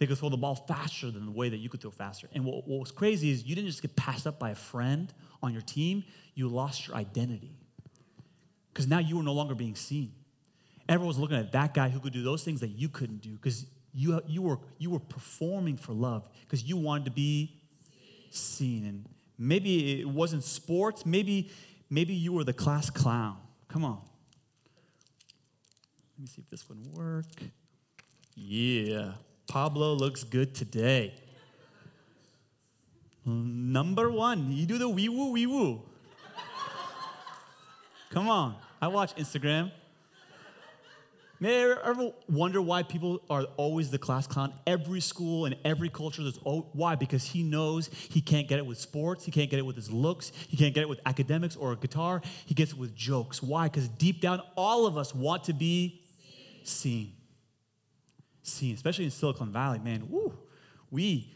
[0.00, 2.26] they could throw the ball faster than the way that you could throw faster.
[2.32, 5.12] And what, what was crazy is you didn't just get passed up by a friend
[5.42, 7.54] on your team, you lost your identity.
[8.72, 10.12] Because now you were no longer being seen.
[10.88, 13.32] Everyone was looking at that guy who could do those things that you couldn't do
[13.32, 17.60] because you, you, were, you were performing for love because you wanted to be
[18.30, 18.86] seen.
[18.86, 19.04] And
[19.38, 21.50] maybe it wasn't sports, maybe,
[21.90, 23.36] maybe you were the class clown.
[23.68, 24.00] Come on.
[26.16, 27.26] Let me see if this one work.
[28.34, 29.12] Yeah.
[29.50, 31.12] Pablo looks good today.
[33.26, 35.82] Number one, you do the wee woo wee woo.
[38.10, 39.72] Come on, I watch Instagram.
[41.40, 44.52] May I ever wonder why people are always the class clown?
[44.68, 46.94] Every school and every culture, there's oh, why?
[46.94, 49.90] Because he knows he can't get it with sports, he can't get it with his
[49.90, 52.22] looks, he can't get it with academics or a guitar.
[52.46, 53.42] He gets it with jokes.
[53.42, 53.64] Why?
[53.64, 56.02] Because deep down, all of us want to be
[56.62, 57.06] seen.
[57.06, 57.19] seen
[58.74, 60.32] especially in Silicon Valley, man, woo,
[60.90, 61.32] we,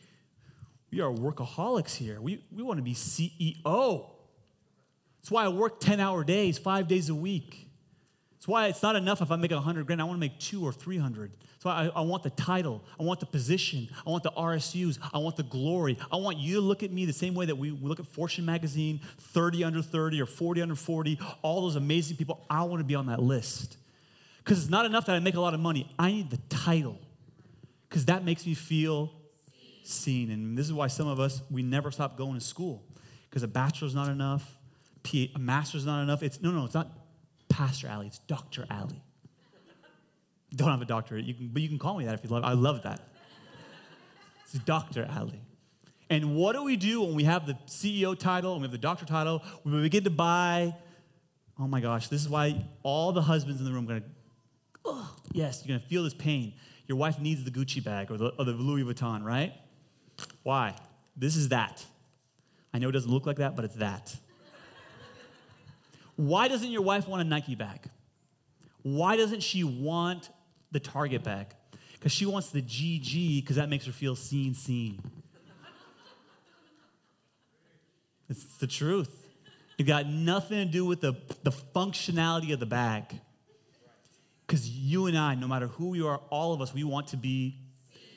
[0.90, 2.20] we are workaholics here.
[2.20, 4.10] We, we want to be CEO.
[5.20, 7.68] That's why I work 10 hour days, five days a week.
[8.34, 10.02] That's why it's not enough if I make 100 grand.
[10.02, 11.32] I want to make two or 300.
[11.32, 12.84] That's why I, I want the title.
[13.00, 13.88] I want the position.
[14.06, 14.98] I want the RSUs.
[15.14, 15.98] I want the glory.
[16.12, 18.06] I want you to look at me the same way that we, we look at
[18.06, 22.44] Fortune magazine, 30 under 30 or 40 under 40, all those amazing people.
[22.50, 23.78] I want to be on that list.
[24.38, 25.90] Because it's not enough that I make a lot of money.
[25.98, 26.98] I need the title
[27.94, 29.12] because that makes me feel
[29.84, 30.32] seen.
[30.32, 32.82] And this is why some of us, we never stop going to school
[33.30, 34.58] because a bachelor's not enough,
[35.14, 36.20] a master's not enough.
[36.24, 36.88] It's no, no, it's not
[37.48, 38.66] Pastor Ali, it's Dr.
[38.68, 39.00] Ali.
[40.56, 42.42] Don't have a doctorate, you can, but you can call me that if you love.
[42.42, 43.00] I love that.
[44.46, 45.08] It's Dr.
[45.16, 45.40] Ali.
[46.10, 48.78] And what do we do when we have the CEO title and we have the
[48.78, 49.40] doctor title?
[49.62, 50.74] We begin to buy.
[51.60, 54.04] Oh my gosh, this is why all the husbands in the room are gonna,
[54.84, 56.54] oh, yes, you're gonna feel this pain.
[56.86, 59.52] Your wife needs the Gucci bag or the, or the Louis Vuitton, right?
[60.42, 60.76] Why?
[61.16, 61.84] This is that.
[62.72, 64.14] I know it doesn't look like that, but it's that.
[66.16, 67.88] Why doesn't your wife want a Nike bag?
[68.82, 70.30] Why doesn't she want
[70.70, 71.48] the Target bag?
[71.94, 75.00] Because she wants the GG because that makes her feel seen, seen.
[78.28, 79.26] It's the truth.
[79.78, 83.20] It got nothing to do with the, the functionality of the bag.
[84.46, 87.16] Because you and I, no matter who we are, all of us, we want to
[87.16, 87.58] be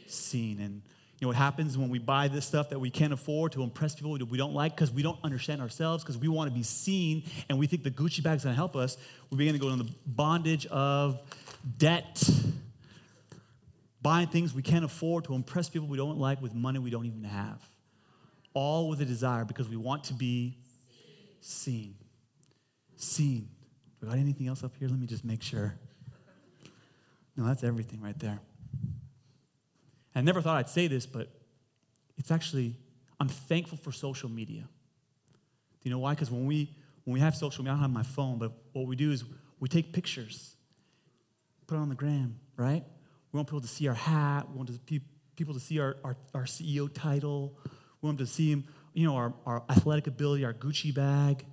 [0.07, 0.59] seen.
[0.59, 0.81] And
[1.19, 3.95] you know what happens when we buy this stuff that we can't afford to impress
[3.95, 7.23] people we don't like because we don't understand ourselves, because we want to be seen
[7.49, 8.97] and we think the Gucci bag's gonna help us.
[9.31, 11.19] We begin to go into the bondage of
[11.77, 12.21] debt,
[14.01, 17.05] buying things we can't afford to impress people we don't like with money we don't
[17.05, 17.67] even have.
[18.53, 20.57] All with a desire because we want to be
[21.41, 21.95] seen.
[22.95, 23.49] Seen.
[24.01, 24.87] We got anything else up here?
[24.87, 25.73] Let me just make sure.
[27.37, 28.39] No, that's everything right there.
[30.15, 31.29] I never thought I'd say this, but
[32.17, 32.75] it's actually,
[33.19, 34.61] I'm thankful for social media.
[34.61, 36.15] Do you know why?
[36.15, 38.87] Because when we, when we have social media, I don't have my phone, but what
[38.87, 39.23] we do is
[39.59, 40.55] we take pictures,
[41.67, 42.83] put it on the gram, right?
[43.31, 44.49] We want people to see our hat.
[44.49, 44.71] We want
[45.35, 47.55] people to see our, our, our CEO title.
[48.01, 51.45] We want them to see, you know, our, our athletic ability, our Gucci bag.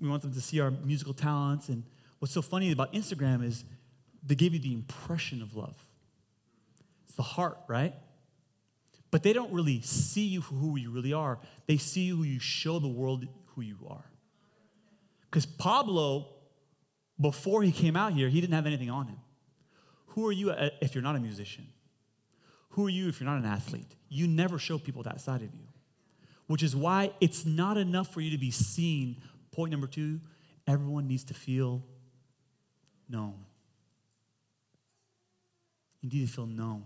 [0.00, 1.68] We want them to see our musical talents.
[1.68, 1.82] And
[2.20, 3.64] what's so funny about Instagram is
[4.26, 5.76] they give you the impression of love.
[7.06, 7.94] It's the heart, right?
[9.10, 11.38] But they don't really see you for who you really are.
[11.66, 14.04] They see you who you show the world who you are.
[15.30, 16.28] Because Pablo,
[17.20, 19.18] before he came out here, he didn't have anything on him.
[20.08, 21.66] Who are you uh, if you're not a musician?
[22.70, 23.94] Who are you if you're not an athlete?
[24.08, 25.66] You never show people that side of you,
[26.46, 29.20] which is why it's not enough for you to be seen.
[29.52, 30.20] Point number two
[30.66, 31.84] everyone needs to feel
[33.08, 33.44] known.
[36.04, 36.84] You need to feel known.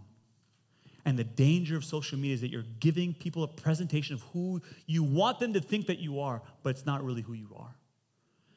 [1.05, 4.63] And the danger of social media is that you're giving people a presentation of who
[4.87, 7.75] you want them to think that you are, but it's not really who you are.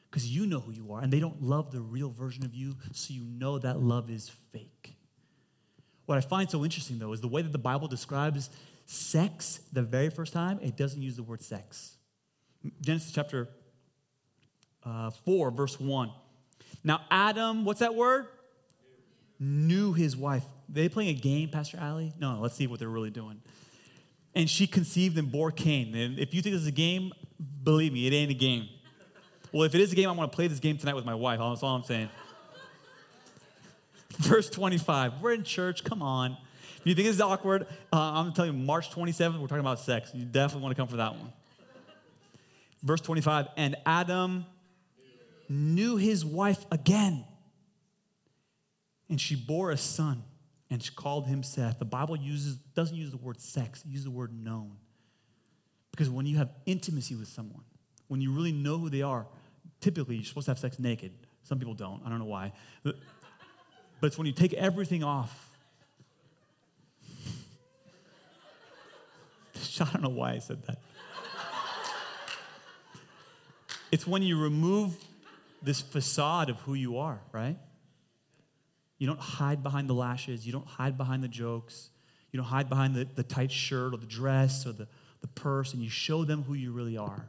[0.08, 2.76] Because you know who you are, and they don't love the real version of you,
[2.92, 4.94] so you know that love is fake.
[6.06, 8.50] What I find so interesting, though, is the way that the Bible describes
[8.86, 11.96] sex the very first time, it doesn't use the word sex.
[12.82, 13.48] Genesis chapter
[14.84, 16.12] uh, 4, verse 1.
[16.84, 18.26] Now, Adam, what's that word?
[19.42, 20.44] Knew his wife.
[20.68, 22.12] They playing a game, Pastor Ali?
[22.18, 23.42] No, let's see what they're really doing.
[24.34, 25.94] And she conceived and bore Cain.
[25.94, 27.12] And if you think this is a game,
[27.62, 28.68] believe me, it ain't a game.
[29.50, 31.14] Well, if it is a game, I want to play this game tonight with my
[31.14, 31.40] wife.
[31.40, 32.08] That's all I'm saying.
[34.18, 35.20] Verse 25.
[35.20, 35.84] We're in church.
[35.84, 36.38] Come on.
[36.78, 39.48] If you think this is awkward, uh, I'm going to tell you, March 27th, we're
[39.48, 40.10] talking about sex.
[40.14, 41.32] You definitely want to come for that one.
[42.82, 43.48] Verse 25.
[43.56, 44.46] And Adam
[45.48, 47.24] knew his wife again
[49.12, 50.24] and she bore a son
[50.70, 51.78] and she called him Seth.
[51.78, 54.78] The Bible uses, doesn't use the word sex, it uses the word known.
[55.90, 57.60] Because when you have intimacy with someone,
[58.08, 59.26] when you really know who they are,
[59.82, 61.12] typically you're supposed to have sex naked.
[61.42, 62.00] Some people don't.
[62.06, 62.52] I don't know why.
[62.82, 62.96] But,
[64.00, 65.50] but it's when you take everything off.
[69.78, 70.78] I don't know why I said that.
[73.92, 74.96] it's when you remove
[75.60, 77.58] this facade of who you are, right?
[79.02, 80.46] You don't hide behind the lashes.
[80.46, 81.90] You don't hide behind the jokes.
[82.30, 84.86] You don't hide behind the, the tight shirt or the dress or the,
[85.22, 87.26] the purse, and you show them who you really are.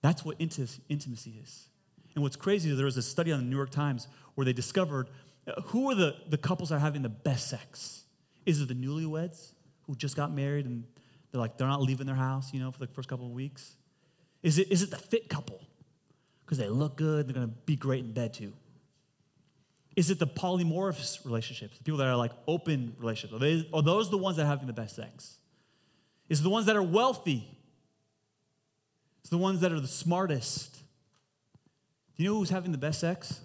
[0.00, 1.68] That's what intimacy is.
[2.14, 4.54] And what's crazy is there was a study on the New York Times where they
[4.54, 5.10] discovered
[5.46, 8.04] uh, who are the, the couples that are having the best sex?
[8.46, 9.48] Is it the newlyweds
[9.82, 10.84] who just got married and
[11.30, 13.72] they're like, they're not leaving their house, you know, for the first couple of weeks?
[14.42, 15.60] Is it, is it the fit couple?
[16.46, 18.54] Because they look good, they're to be great in bed too.
[19.96, 23.34] Is it the polyamorous relationships, the people that are like open relationships?
[23.34, 25.38] Are, they, are those the ones that are having the best sex?
[26.28, 27.46] Is it the ones that are wealthy?
[29.20, 30.74] It's the ones that are the smartest.
[32.16, 33.40] Do you know who's having the best sex?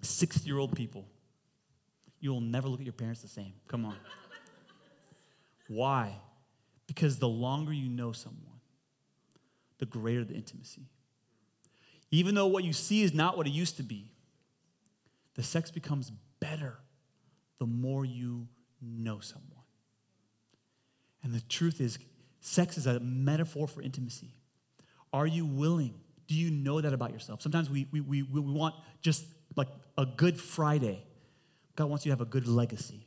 [0.00, 1.06] 60 year old people.
[2.20, 3.52] You will never look at your parents the same.
[3.68, 3.96] Come on.
[5.68, 6.16] Why?
[6.86, 8.60] Because the longer you know someone,
[9.78, 10.82] the greater the intimacy.
[12.10, 14.09] Even though what you see is not what it used to be,
[15.40, 16.76] the sex becomes better
[17.60, 18.46] the more you
[18.82, 19.64] know someone.
[21.22, 21.98] And the truth is,
[22.40, 24.34] sex is a metaphor for intimacy.
[25.14, 25.94] Are you willing
[26.26, 27.40] Do you know that about yourself?
[27.40, 29.24] Sometimes we, we, we, we want just
[29.56, 31.02] like a good Friday.
[31.74, 33.06] God wants you to have a good legacy.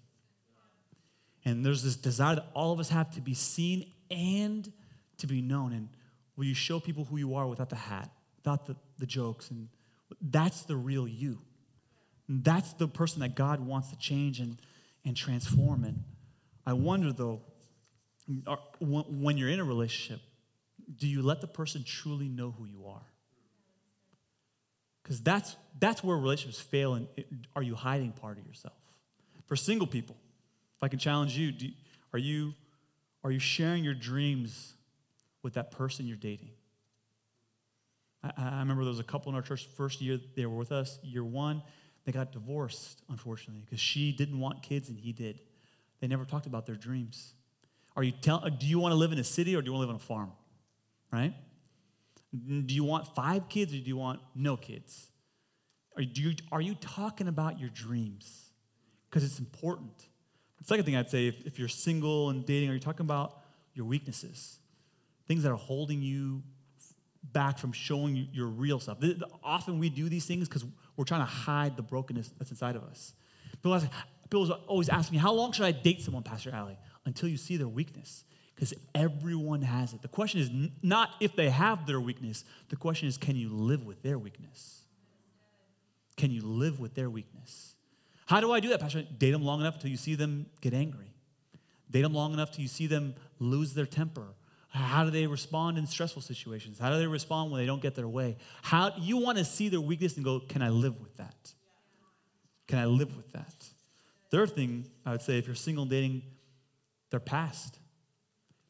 [1.45, 4.73] And there's this desire that all of us have to be seen and
[5.19, 5.71] to be known.
[5.71, 5.87] And
[6.35, 9.51] will you show people who you are without the hat, without the, the jokes?
[9.51, 9.69] And
[10.19, 11.37] that's the real you.
[12.29, 14.57] That's the person that God wants to change and,
[15.05, 15.83] and transform.
[15.83, 16.03] And
[16.65, 17.41] I wonder, though,
[18.79, 20.21] when you're in a relationship,
[20.97, 23.05] do you let the person truly know who you are?
[25.03, 26.93] Because that's, that's where relationships fail.
[26.95, 27.07] And
[27.55, 28.75] are you hiding part of yourself?
[29.45, 30.15] For single people,
[30.77, 31.71] if I can challenge you, you
[32.13, 32.53] are, you
[33.23, 34.73] are you sharing your dreams
[35.43, 36.51] with that person you're dating?
[38.23, 40.71] I, I remember there was a couple in our church first year they were with
[40.71, 41.61] us, year one,
[42.05, 45.39] they got divorced, unfortunately, because she didn't want kids and he did.
[46.01, 47.33] They never talked about their dreams.
[47.95, 49.73] Are you tell, uh, do you want to live in a city or do you
[49.73, 50.31] want to live on a farm?
[51.11, 51.33] Right?
[52.33, 55.07] Do you want five kids or do you want no kids?
[55.95, 58.49] Are you, are you talking about your dreams?
[59.09, 59.95] Because it's important.
[60.57, 63.41] The second thing I'd say, if, if you're single and dating, are you talking about
[63.75, 64.57] your weaknesses?
[65.27, 66.41] Things that are holding you
[67.31, 68.97] back from showing you your real self.
[69.43, 72.83] Often we do these things because we're trying to hide the brokenness that's inside of
[72.83, 73.13] us.
[73.51, 73.87] People, ask,
[74.29, 76.77] people always ask me, How long should I date someone, Pastor Ali?
[77.05, 78.23] Until you see their weakness.
[78.55, 80.01] Because everyone has it.
[80.01, 80.51] The question is
[80.83, 84.83] not if they have their weakness, the question is, can you live with their weakness?
[86.17, 87.73] Can you live with their weakness?
[88.27, 89.01] How do I do that, Pastor?
[89.01, 91.11] Date them long enough until you see them get angry.
[91.89, 94.27] Date them long enough till you see them lose their temper
[94.73, 96.79] how do they respond in stressful situations?
[96.79, 98.37] How do they respond when they don't get their way?
[98.63, 101.53] How you want to see their weakness and go, can I live with that?
[102.67, 103.53] Can I live with that?
[104.31, 106.23] Third thing I would say, if you're single dating,
[107.11, 107.77] their past.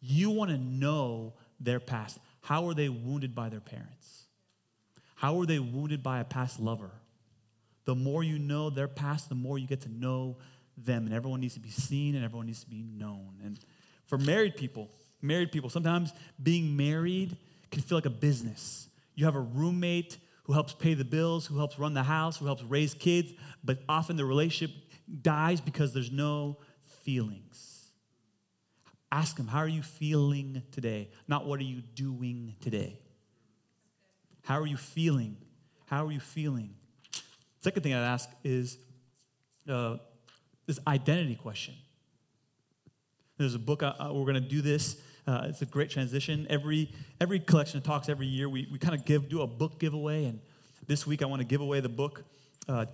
[0.02, 2.20] You want to know their past.
[2.42, 4.24] How were they wounded by their parents?
[5.16, 6.92] How were they wounded by a past lover?
[7.86, 10.36] The more you know their past, the more you get to know
[10.78, 11.06] them.
[11.06, 13.36] And everyone needs to be seen and everyone needs to be known.
[13.46, 13.58] And
[14.06, 14.89] for married people,
[15.23, 15.69] married people.
[15.69, 17.38] Sometimes being married
[17.71, 18.88] can feel like a business.
[19.15, 22.45] You have a roommate who helps pay the bills, who helps run the house, who
[22.45, 23.31] helps raise kids,
[23.63, 24.75] but often the relationship
[25.21, 26.57] dies because there's no
[27.03, 27.89] feelings.
[29.12, 31.09] Ask them, how are you feeling today?
[31.27, 32.99] Not what are you doing today?
[34.43, 35.38] How are you feeling?
[35.86, 36.75] How are you feeling?
[37.62, 38.77] Second thing I'd ask is
[39.69, 39.97] uh,
[40.65, 41.75] this identity question.
[43.38, 46.45] There's a book, uh, we're going to do this uh, it's a great transition.
[46.49, 49.79] Every, every collection of talks every year, we, we kind of give, do a book
[49.79, 50.25] giveaway.
[50.25, 50.39] And
[50.86, 52.23] this week, I want to give away the book,
[52.67, 52.86] uh,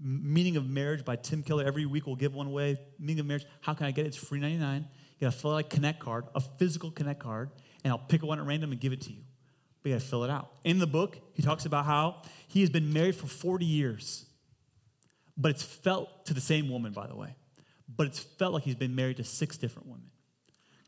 [0.00, 1.64] Meaning of Marriage by Tim Keller.
[1.64, 2.78] Every week, we'll give one away.
[2.98, 3.46] Meaning of Marriage.
[3.60, 4.08] How can I get it?
[4.08, 4.86] It's free 99.
[5.18, 7.50] You got to fill out a Connect card, a physical Connect card,
[7.84, 9.22] and I'll pick one at random and give it to you.
[9.82, 10.52] But you got to fill it out.
[10.64, 14.24] In the book, he talks about how he has been married for 40 years,
[15.36, 17.34] but it's felt to the same woman, by the way,
[17.96, 20.11] but it's felt like he's been married to six different women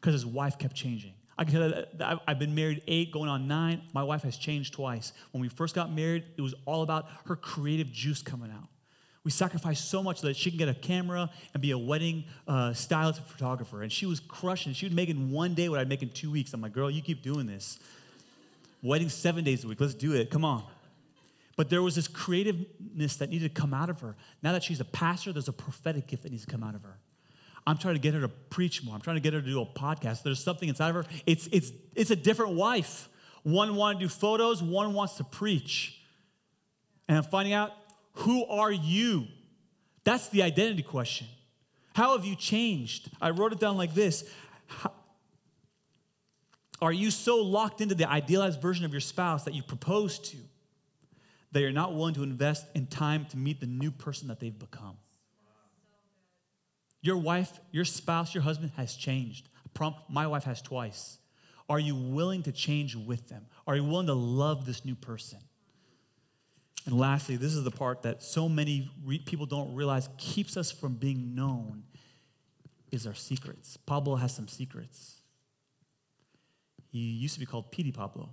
[0.05, 1.15] because his wife kept changing.
[1.39, 3.81] I can tell that I've been married eight, going on nine.
[3.95, 5.15] My wife has changed twice.
[5.33, 8.69] When we first got married, it was all about her creative juice coming out.
[9.25, 12.25] We sacrificed so much so that she can get a camera and be a wedding
[12.47, 13.83] uh, stylist photographer.
[13.83, 14.75] And she was crushing.
[14.75, 16.53] She would make in one day what I'd make in two weeks.
[16.53, 17.79] I'm like, girl, you keep doing this.
[18.83, 19.81] Wedding seven days a week.
[19.81, 20.29] Let's do it.
[20.29, 20.65] Come on.
[21.57, 24.17] But there was this creativeness that needed to come out of her.
[24.43, 26.83] Now that she's a pastor, there's a prophetic gift that needs to come out of
[26.83, 26.99] her.
[27.67, 28.95] I'm trying to get her to preach more.
[28.95, 30.23] I'm trying to get her to do a podcast.
[30.23, 31.05] There's something inside of her.
[31.27, 33.09] It's, it's, it's a different wife.
[33.43, 36.01] One wants to do photos, one wants to preach.
[37.09, 37.73] And I'm finding out
[38.19, 39.27] who are you?
[40.05, 41.27] That's the identity question.
[41.95, 43.11] How have you changed?
[43.21, 44.25] I wrote it down like this
[46.83, 50.37] Are you so locked into the idealized version of your spouse that you propose to
[51.53, 54.59] that you're not willing to invest in time to meet the new person that they've
[54.59, 54.97] become?
[57.05, 59.51] Your wife, your spouse, your husband has changed.
[60.09, 61.19] My wife has twice.
[61.69, 63.45] Are you willing to change with them?
[63.67, 65.39] Are you willing to love this new person?
[66.87, 70.73] And lastly, this is the part that so many re- people don't realize keeps us
[70.73, 71.83] from being known
[72.91, 73.77] is our secrets.
[73.77, 75.17] Pablo has some secrets.
[76.91, 78.31] He used to be called Petey Pablo.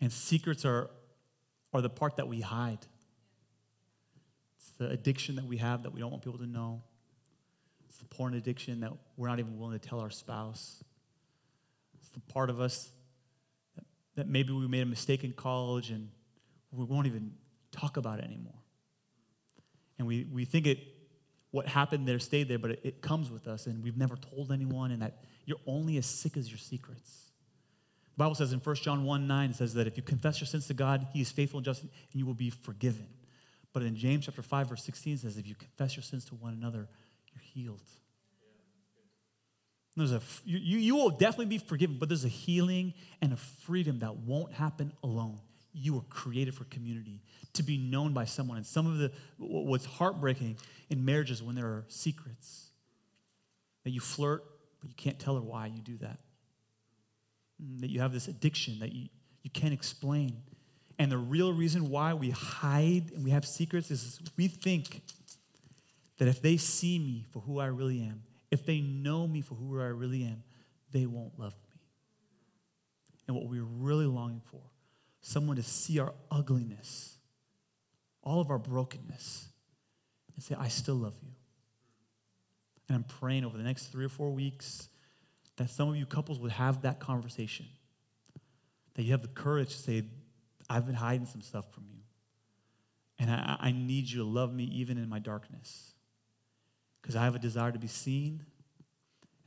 [0.00, 0.90] and secrets are,
[1.74, 2.86] are the part that we hide
[4.78, 6.82] the addiction that we have that we don't want people to know.
[7.88, 10.82] It's the porn addiction that we're not even willing to tell our spouse.
[12.00, 12.90] It's the part of us
[13.76, 13.84] that,
[14.16, 16.08] that maybe we made a mistake in college and
[16.70, 17.32] we won't even
[17.70, 18.54] talk about it anymore.
[19.98, 20.78] And we, we think it,
[21.50, 24.50] what happened there stayed there, but it, it comes with us and we've never told
[24.50, 27.30] anyone, and that you're only as sick as your secrets.
[28.14, 30.46] The Bible says in 1 John 1 9, it says that if you confess your
[30.46, 33.06] sins to God, He is faithful and just, and you will be forgiven.
[33.72, 36.34] But in James chapter 5, verse 16, it says, if you confess your sins to
[36.34, 36.88] one another,
[37.32, 37.80] you're healed.
[39.96, 43.98] There's a, you, you will definitely be forgiven, but there's a healing and a freedom
[44.00, 45.38] that won't happen alone.
[45.74, 47.20] You were created for community,
[47.54, 48.56] to be known by someone.
[48.56, 50.56] And some of the, what's heartbreaking
[50.88, 52.68] in marriages when there are secrets
[53.84, 54.44] that you flirt,
[54.80, 56.18] but you can't tell her why you do that.
[57.62, 59.08] Mm, that you have this addiction that you,
[59.42, 60.42] you can't explain.
[60.98, 65.02] And the real reason why we hide and we have secrets is we think
[66.18, 69.54] that if they see me for who I really am, if they know me for
[69.54, 70.42] who I really am,
[70.92, 71.80] they won't love me.
[73.26, 74.60] And what we're really longing for,
[75.20, 77.16] someone to see our ugliness,
[78.22, 79.48] all of our brokenness,
[80.34, 81.30] and say, I still love you.
[82.88, 84.88] And I'm praying over the next three or four weeks
[85.56, 87.66] that some of you couples would have that conversation.
[88.94, 90.04] That you have the courage to say,
[90.72, 91.98] I've been hiding some stuff from you.
[93.18, 95.92] And I, I need you to love me even in my darkness.
[97.00, 98.42] Because I have a desire to be seen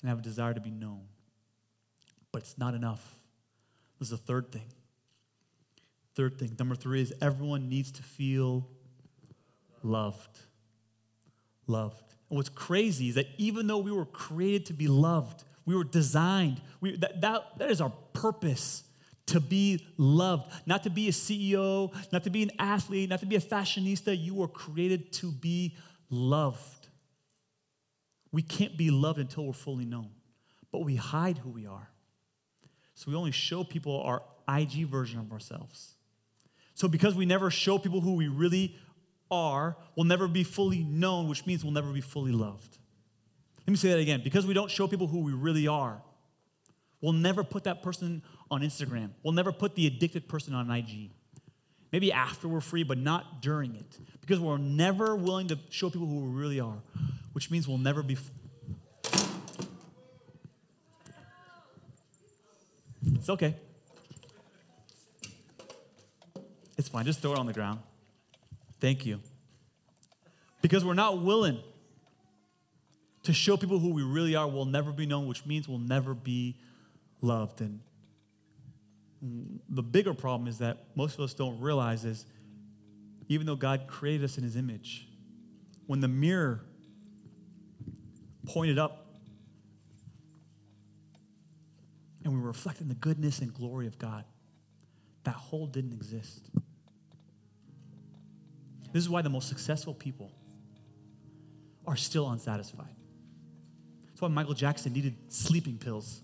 [0.02, 1.02] and I have a desire to be known.
[2.32, 3.16] But it's not enough.
[4.00, 4.68] There's a third thing.
[6.14, 6.56] Third thing.
[6.60, 8.68] Number three is everyone needs to feel
[9.82, 10.38] loved.
[11.66, 12.14] Loved.
[12.30, 15.84] And what's crazy is that even though we were created to be loved, we were
[15.84, 18.84] designed, we, that, that, that is our purpose
[19.28, 23.26] to be loved, not to be a CEO, not to be an athlete, not to
[23.26, 24.18] be a fashionista.
[24.18, 25.76] You were created to be
[26.10, 26.88] loved.
[28.32, 30.10] We can't be loved until we're fully known,
[30.72, 31.90] but we hide who we are.
[32.94, 35.96] So we only show people our IG version of ourselves.
[36.76, 38.76] So because we never show people who we really
[39.32, 42.78] are, we'll never be fully known, which means we'll never be fully loved.
[43.66, 44.22] Let me say that again.
[44.24, 46.02] Because we don't show people who we really are,
[47.02, 48.22] we'll never put that person
[48.52, 49.10] on Instagram.
[49.24, 51.12] We'll never put the addicted person on IG.
[51.92, 53.98] Maybe after we're free, but not during it.
[54.22, 56.78] Because we're never willing to show people who we really are,
[57.34, 58.16] which means we'll never be.
[58.16, 58.32] F-
[63.14, 63.56] it's okay.
[66.78, 67.06] It's fine.
[67.06, 67.80] Just throw it on the ground.
[68.80, 69.20] Thank you.
[70.62, 71.60] Because we're not willing
[73.24, 76.14] to show people who we really are, we'll never be known, which means we'll never
[76.14, 76.58] be
[77.22, 77.62] loved.
[77.62, 77.80] And
[79.70, 82.26] the bigger problem is that most of us don't realize is
[83.28, 85.08] even though God created us in his image,
[85.88, 86.62] when the mirror
[88.46, 89.08] pointed up
[92.24, 94.26] and we were reflecting the goodness and glory of God,
[95.24, 96.50] that hole didn't exist.
[98.92, 100.32] This is why the most successful people
[101.86, 102.96] are still unsatisfied.
[104.08, 106.22] That's why Michael Jackson needed sleeping pills.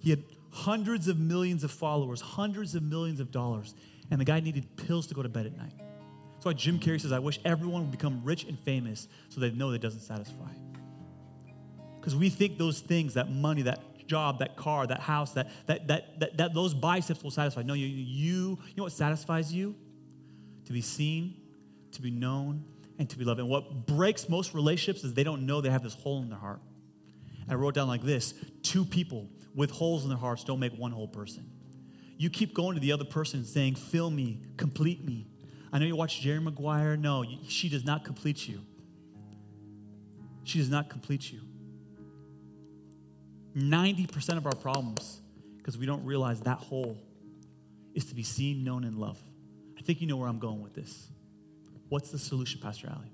[0.00, 0.22] He had
[0.52, 3.74] hundreds of millions of followers, hundreds of millions of dollars,
[4.10, 5.72] and the guy needed pills to go to bed at night.
[6.34, 9.50] That's why Jim Carrey says, I wish everyone would become rich and famous so they
[9.50, 10.50] know that doesn't satisfy.
[11.98, 15.86] Because we think those things, that money, that job, that car, that house, that, that,
[15.88, 17.62] that, that, that those biceps will satisfy.
[17.62, 19.74] No, you, you, you know what satisfies you?
[20.66, 21.34] To be seen,
[21.92, 22.64] to be known,
[22.98, 23.40] and to be loved.
[23.40, 26.38] And what breaks most relationships is they don't know they have this hole in their
[26.38, 26.60] heart.
[27.48, 30.92] I wrote down like this two people with holes in their hearts don't make one
[30.92, 31.48] whole person.
[32.16, 35.26] You keep going to the other person saying, Fill me, complete me.
[35.72, 36.96] I know you watch Jerry Maguire.
[36.96, 38.60] No, she does not complete you.
[40.44, 41.40] She does not complete you.
[43.56, 45.20] 90% of our problems,
[45.58, 46.96] because we don't realize that hole,
[47.94, 49.28] is to be seen, known, and loved.
[49.78, 51.08] I think you know where I'm going with this.
[51.88, 53.12] What's the solution, Pastor Ali?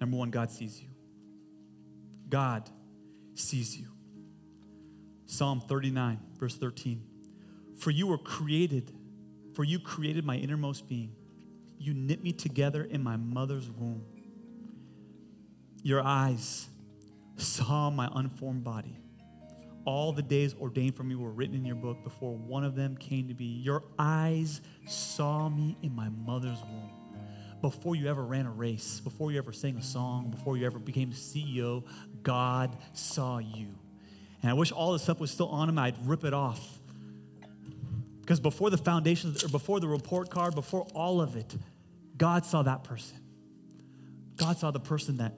[0.00, 0.88] Number one, God sees you.
[2.28, 2.68] God
[3.34, 3.93] sees you.
[5.26, 7.02] Psalm 39, verse 13.
[7.76, 8.92] For you were created,
[9.54, 11.14] for you created my innermost being.
[11.78, 14.04] You knit me together in my mother's womb.
[15.82, 16.68] Your eyes
[17.36, 18.98] saw my unformed body.
[19.84, 22.96] All the days ordained for me were written in your book before one of them
[22.96, 23.44] came to be.
[23.44, 26.90] Your eyes saw me in my mother's womb.
[27.60, 30.78] Before you ever ran a race, before you ever sang a song, before you ever
[30.78, 31.84] became CEO,
[32.22, 33.74] God saw you.
[34.44, 36.78] And I wish all this stuff was still on him, I'd rip it off.
[38.20, 41.56] Because before the foundation, or before the report card, before all of it,
[42.18, 43.16] God saw that person.
[44.36, 45.32] God saw the person that,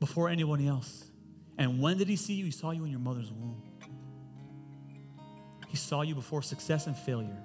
[0.00, 1.04] before anyone else.
[1.56, 2.46] And when did he see you?
[2.46, 3.62] He saw you in your mother's womb.
[5.68, 7.44] He saw you before success and failure.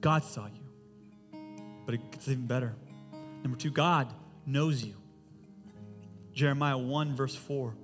[0.00, 1.40] God saw you.
[1.84, 2.74] But it gets even better.
[3.42, 4.10] Number two, God
[4.46, 4.94] knows you.
[6.36, 7.74] Jeremiah 1, verse 4.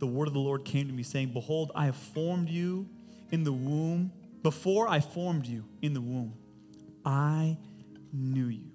[0.00, 2.88] The word of the Lord came to me, saying, Behold, I have formed you
[3.30, 6.34] in the womb, before I formed you in the womb,
[7.04, 7.56] I
[8.12, 8.70] knew you.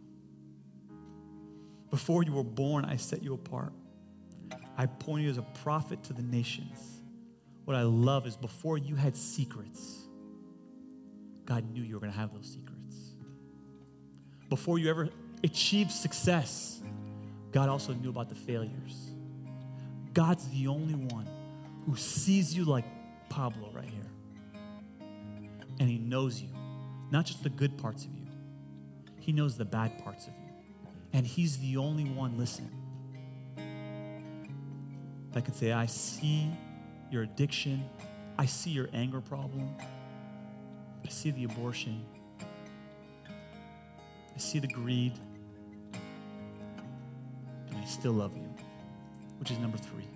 [1.89, 3.73] Before you were born, I set you apart.
[4.77, 7.01] I appointed you as a prophet to the nations.
[7.65, 10.07] What I love is before you had secrets,
[11.45, 12.95] God knew you were going to have those secrets.
[14.49, 15.09] Before you ever
[15.43, 16.81] achieved success,
[17.51, 19.06] God also knew about the failures.
[20.17, 21.27] God's the only one
[21.85, 22.85] who sees you like
[23.29, 24.09] Pablo right here.
[25.79, 26.49] And he knows you,
[27.11, 28.25] not just the good parts of you,
[29.19, 30.49] he knows the bad parts of you.
[31.13, 32.73] And he's the only one listening
[35.33, 36.49] that can say, I see
[37.11, 37.87] your addiction,
[38.39, 39.69] I see your anger problem,
[41.05, 42.03] I see the abortion,
[44.35, 45.13] I see the greed,
[47.69, 48.49] and I still love you,
[49.39, 50.07] which is number three.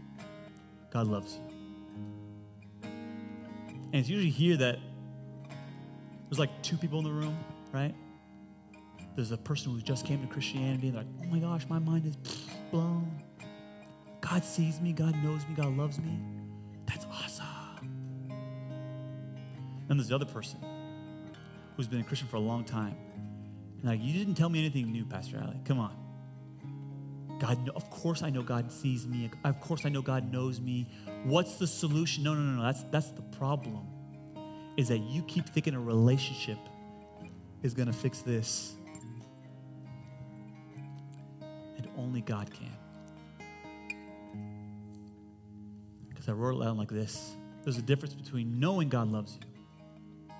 [0.91, 1.51] God loves you.
[2.83, 4.79] And it's usually here that
[6.29, 7.37] there's like two people in the room,
[7.73, 7.93] right?
[9.15, 11.79] There's a person who just came to Christianity and they're like, oh my gosh, my
[11.79, 12.15] mind is
[12.71, 13.21] blown.
[14.21, 16.17] God sees me, God knows me, God loves me.
[16.85, 17.45] That's awesome.
[19.89, 20.59] And there's the other person
[21.75, 22.95] who's been a Christian for a long time.
[23.81, 25.59] And like, you didn't tell me anything new, Pastor Ali.
[25.65, 26.00] Come on.
[27.41, 29.31] God, of course I know God sees me.
[29.43, 30.87] Of course I know God knows me.
[31.23, 32.23] What's the solution?
[32.23, 32.63] No, no, no, no.
[32.63, 33.87] That's that's the problem.
[34.77, 36.59] Is that you keep thinking a relationship
[37.63, 38.75] is going to fix this.
[41.77, 42.77] And only God can.
[46.09, 47.35] Because I wrote it down like this.
[47.63, 50.33] There's a difference between knowing God loves you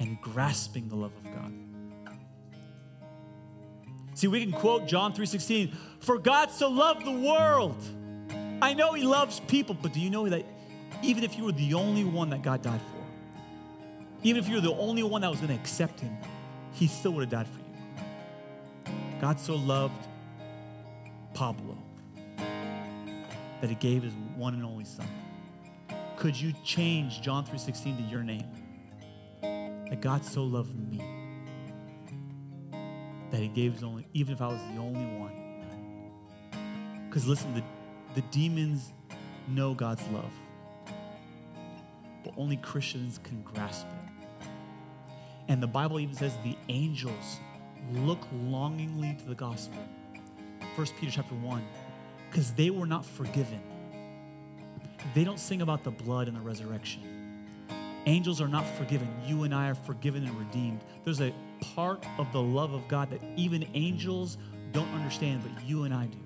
[0.00, 1.52] and grasping the love of God.
[4.22, 7.74] See, we can quote John 3:16, "For God so loved the world."
[8.62, 10.46] I know he loves people, but do you know that
[11.02, 13.04] even if you were the only one that God died for,
[14.22, 16.16] even if you were the only one that was going to accept him,
[16.70, 18.94] he still would have died for you.
[19.20, 20.06] God so loved
[21.34, 21.76] Pablo
[23.60, 25.08] that he gave his one and only son.
[26.14, 28.46] Could you change John 3:16 to your name?
[29.40, 31.11] That God so loved me
[33.32, 35.32] that he gave his only, even if I was the only one.
[37.08, 37.62] Because listen, the,
[38.14, 38.92] the demons
[39.48, 40.30] know God's love,
[42.24, 44.48] but only Christians can grasp it.
[45.48, 47.40] And the Bible even says the angels
[47.92, 49.82] look longingly to the gospel.
[50.76, 51.64] 1 Peter chapter 1,
[52.30, 53.60] because they were not forgiven.
[55.14, 57.02] They don't sing about the blood and the resurrection.
[58.06, 59.08] Angels are not forgiven.
[59.26, 60.80] You and I are forgiven and redeemed.
[61.04, 61.32] There's a
[61.62, 64.38] part of the love of God that even angels
[64.72, 66.18] don't understand, but you and I do.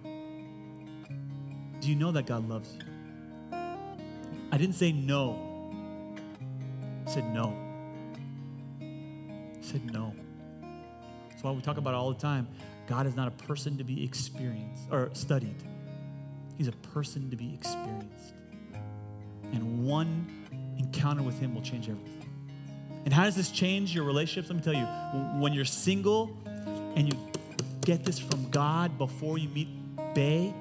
[1.81, 2.81] Do you know that God loves you?
[3.53, 5.71] I didn't say no.
[7.07, 7.55] I said no.
[8.81, 10.15] I said no.
[11.29, 12.49] That's why we talk about it all the time.
[12.87, 15.63] God is not a person to be experienced or studied.
[16.57, 18.35] He's a person to be experienced.
[19.53, 22.16] And one encounter with him will change everything.
[23.07, 24.49] And how does this change your relationships?
[24.51, 24.85] Let me tell you,
[25.41, 26.37] when you're single
[26.97, 27.17] and you
[27.83, 29.69] get this from God before you meet
[30.13, 30.53] Bay,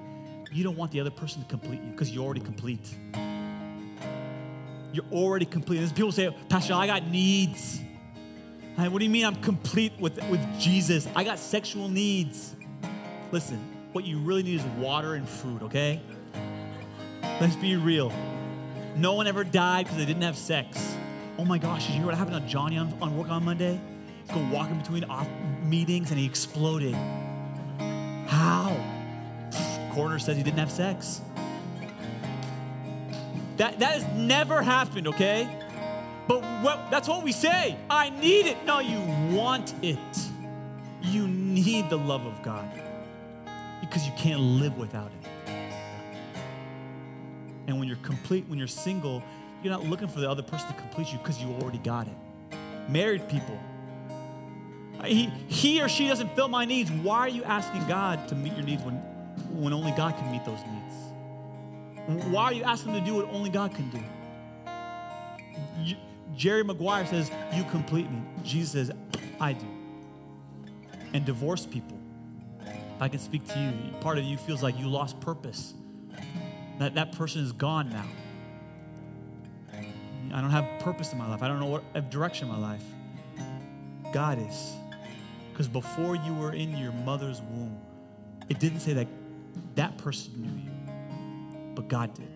[0.52, 2.96] you don't want the other person to complete you because you're already complete.
[4.94, 5.80] You're already complete.
[5.80, 7.80] There's people say, Pastor, I got needs.
[8.78, 11.08] Hey, what do you mean I'm complete with, with Jesus?
[11.16, 12.54] I got sexual needs.
[13.32, 13.58] Listen,
[13.92, 16.00] what you really need is water and food, okay?
[17.42, 18.14] Let's be real.
[18.96, 20.95] No one ever died because they didn't have sex.
[21.38, 23.80] Oh my gosh, did you hear what happened to Johnny on, on work on Monday?
[24.24, 25.28] He's going walking between off
[25.64, 26.96] meetings and he exploded.
[28.28, 28.76] How?
[29.94, 31.22] Coroner says he didn't have sex.
[33.58, 35.48] That, that has never happened, okay?
[36.28, 37.78] But what, that's what we say.
[37.90, 38.58] I need it.
[38.66, 39.00] No, you
[39.36, 39.98] want it.
[41.02, 42.70] You need the love of God
[43.82, 45.52] because you can't live without it.
[47.68, 49.24] And when you're complete, when you're single,
[49.66, 52.14] you're not looking for the other person to complete you because you already got it.
[52.88, 53.60] Married people,
[55.04, 56.92] he, he or she doesn't fill my needs.
[56.92, 58.96] Why are you asking God to meet your needs when,
[59.52, 62.26] when only God can meet those needs?
[62.28, 64.00] Why are you asking to do what only God can do?
[65.82, 65.96] You,
[66.36, 68.22] Jerry Maguire says, You complete me.
[68.44, 68.92] Jesus says,
[69.40, 69.66] I do.
[71.14, 71.98] And divorced people,
[72.62, 75.74] if I can speak to you, part of you feels like you lost purpose.
[76.78, 78.06] That that person is gone now.
[80.36, 81.42] I don't have purpose in my life.
[81.42, 82.84] I don't know what direction in my life.
[84.12, 84.74] God is.
[85.50, 87.80] Because before you were in your mother's womb,
[88.50, 89.08] it didn't say that
[89.76, 92.28] that person knew you, but God did.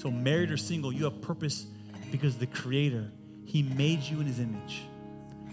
[0.00, 1.66] So, married or single, you have purpose
[2.10, 3.12] because the Creator,
[3.44, 4.80] He made you in His image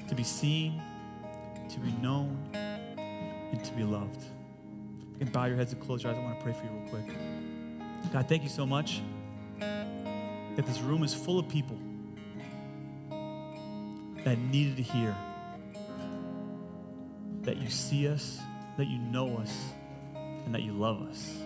[0.08, 0.82] to be seen,
[1.70, 4.24] to be known, and to be loved.
[5.20, 6.18] And bow your heads and close your eyes.
[6.18, 8.14] I want to pray for you real quick.
[8.14, 9.02] God, thank you so much
[10.60, 11.78] that this room is full of people
[14.26, 15.16] that needed to hear
[17.44, 18.42] that you see us,
[18.76, 19.58] that you know us,
[20.16, 21.38] and that you love us.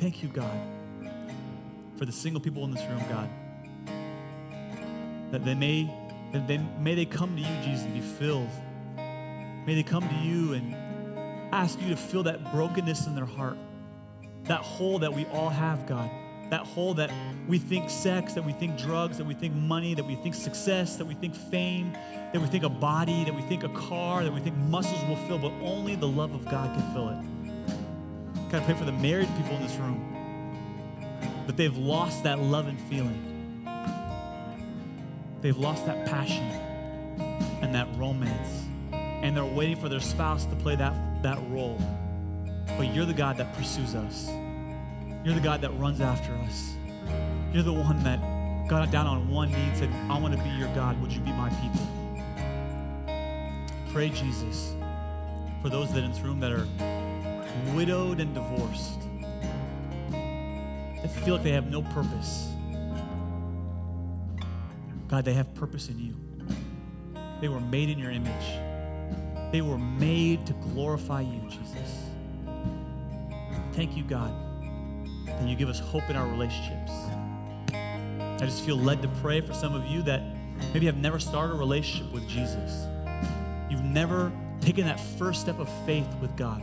[0.00, 0.58] Thank you, God,
[1.98, 3.28] for the single people in this room, God.
[5.30, 5.94] That they may,
[6.32, 8.48] that they, may they come to you, Jesus, and be filled.
[8.96, 10.74] May they come to you and
[11.52, 13.58] ask you to fill that brokenness in their heart,
[14.44, 16.08] that hole that we all have, God.
[16.54, 17.10] That hole that
[17.48, 20.94] we think sex, that we think drugs, that we think money, that we think success,
[20.98, 21.92] that we think fame,
[22.32, 25.16] that we think a body, that we think a car, that we think muscles will
[25.26, 28.52] fill, but only the love of God can fill it.
[28.52, 29.98] God, I pray for the married people in this room
[31.48, 33.64] that they've lost that love and feeling.
[35.40, 36.44] They've lost that passion
[37.62, 38.62] and that romance.
[38.92, 40.94] And they're waiting for their spouse to play that,
[41.24, 41.80] that role.
[42.78, 44.30] But you're the God that pursues us.
[45.24, 46.74] You're the God that runs after us.
[47.50, 48.20] You're the one that
[48.68, 51.00] got down on one knee and said, I want to be your God.
[51.00, 51.80] Would you be my people?
[53.90, 54.74] Pray, Jesus,
[55.62, 56.66] for those that in this room that are
[57.74, 59.00] widowed and divorced,
[60.10, 62.50] that feel like they have no purpose.
[65.08, 66.16] God, they have purpose in you.
[67.40, 69.52] They were made in your image.
[69.52, 72.10] They were made to glorify you, Jesus.
[73.72, 74.43] Thank you, God
[75.38, 76.92] and you give us hope in our relationships.
[77.72, 80.22] I just feel led to pray for some of you that
[80.72, 82.86] maybe have never started a relationship with Jesus.
[83.70, 86.62] You've never taken that first step of faith with God.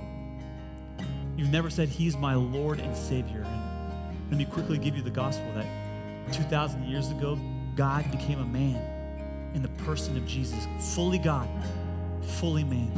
[1.38, 3.44] You've never said, He's my Lord and Savior.
[3.44, 5.66] And let me quickly give you the gospel that
[6.34, 7.38] 2,000 years ago,
[7.76, 11.50] God became a man in the person of Jesus, fully God,
[12.22, 12.92] fully man,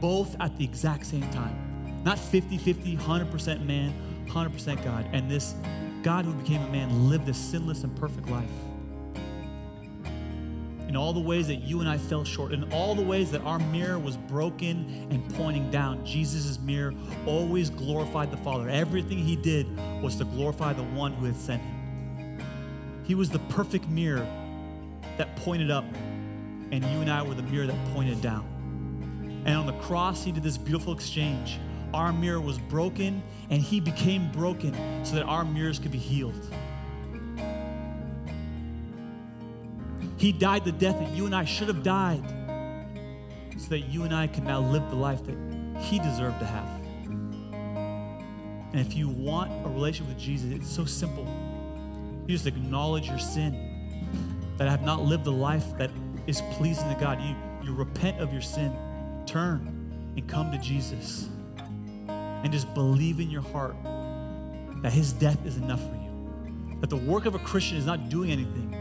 [0.00, 2.02] both at the exact same time.
[2.04, 3.92] Not 50 50, 100% man,
[4.26, 5.08] 100% God.
[5.12, 5.54] And this
[6.02, 8.50] God who became a man lived a sinless and perfect life.
[10.88, 13.40] In all the ways that you and I fell short, in all the ways that
[13.42, 16.92] our mirror was broken and pointing down, Jesus' mirror
[17.24, 18.68] always glorified the Father.
[18.68, 19.66] Everything he did
[20.02, 22.38] was to glorify the one who had sent him.
[23.04, 24.26] He was the perfect mirror
[25.16, 25.84] that pointed up,
[26.72, 28.44] and you and I were the mirror that pointed down.
[29.46, 31.58] And on the cross, he did this beautiful exchange
[31.94, 33.22] our mirror was broken
[33.52, 34.74] and he became broken
[35.04, 36.34] so that our mirrors could be healed.
[40.16, 42.24] He died the death that you and I should have died
[43.58, 45.36] so that you and I can now live the life that
[45.82, 46.66] he deserved to have.
[48.72, 51.26] And if you want a relationship with Jesus, it's so simple.
[52.26, 55.90] You just acknowledge your sin, that I have not lived the life that
[56.26, 57.20] is pleasing to God.
[57.20, 58.74] You, you repent of your sin,
[59.26, 61.28] turn, and come to Jesus
[62.42, 63.76] and just believe in your heart
[64.82, 66.78] that his death is enough for you.
[66.80, 68.76] That the work of a Christian is not doing anything,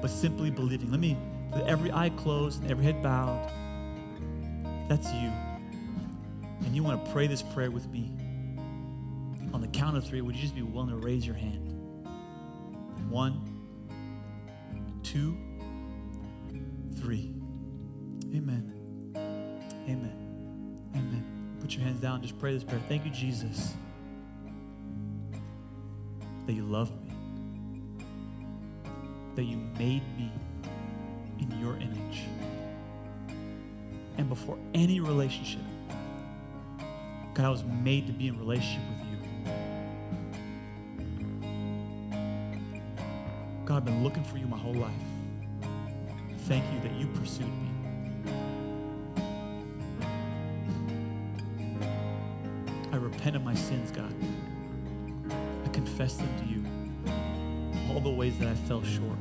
[0.00, 0.90] but simply believing.
[0.90, 1.16] Let me,
[1.52, 3.50] with every eye closed and every head bowed,
[4.88, 5.30] that's you.
[6.60, 8.16] And you want to pray this prayer with me.
[9.52, 11.70] On the count of three, would you just be willing to raise your hand?
[13.10, 13.50] One,
[15.02, 15.36] two,
[16.98, 17.34] three.
[18.34, 18.72] Amen.
[19.86, 20.23] Amen.
[21.64, 22.20] Put your hands down.
[22.20, 22.82] Just pray this prayer.
[22.88, 23.72] Thank you, Jesus,
[26.46, 27.10] that you love me,
[29.34, 30.30] that you made me
[31.38, 32.24] in your image.
[34.18, 35.62] And before any relationship,
[37.32, 39.16] God, I was made to be in relationship with you.
[43.64, 44.92] God, I've been looking for you my whole life.
[46.40, 47.73] Thank you that you pursued me.
[53.24, 54.12] Repent of my sins, God.
[55.64, 56.62] I confess them to you.
[57.90, 59.16] All the ways that I fell short.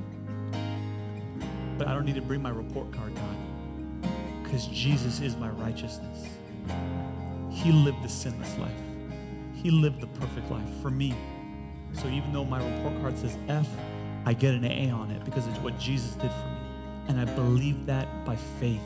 [1.78, 4.12] But I don't need to bring my report card, God,
[4.44, 6.28] because Jesus is my righteousness.
[7.50, 8.72] He lived the sinless life.
[9.54, 11.16] He lived the perfect life for me.
[11.94, 13.70] So even though my report card says F,
[14.26, 16.58] I get an A on it because it's what Jesus did for me.
[17.08, 18.82] And I believe that by faith.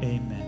[0.00, 0.47] Amen.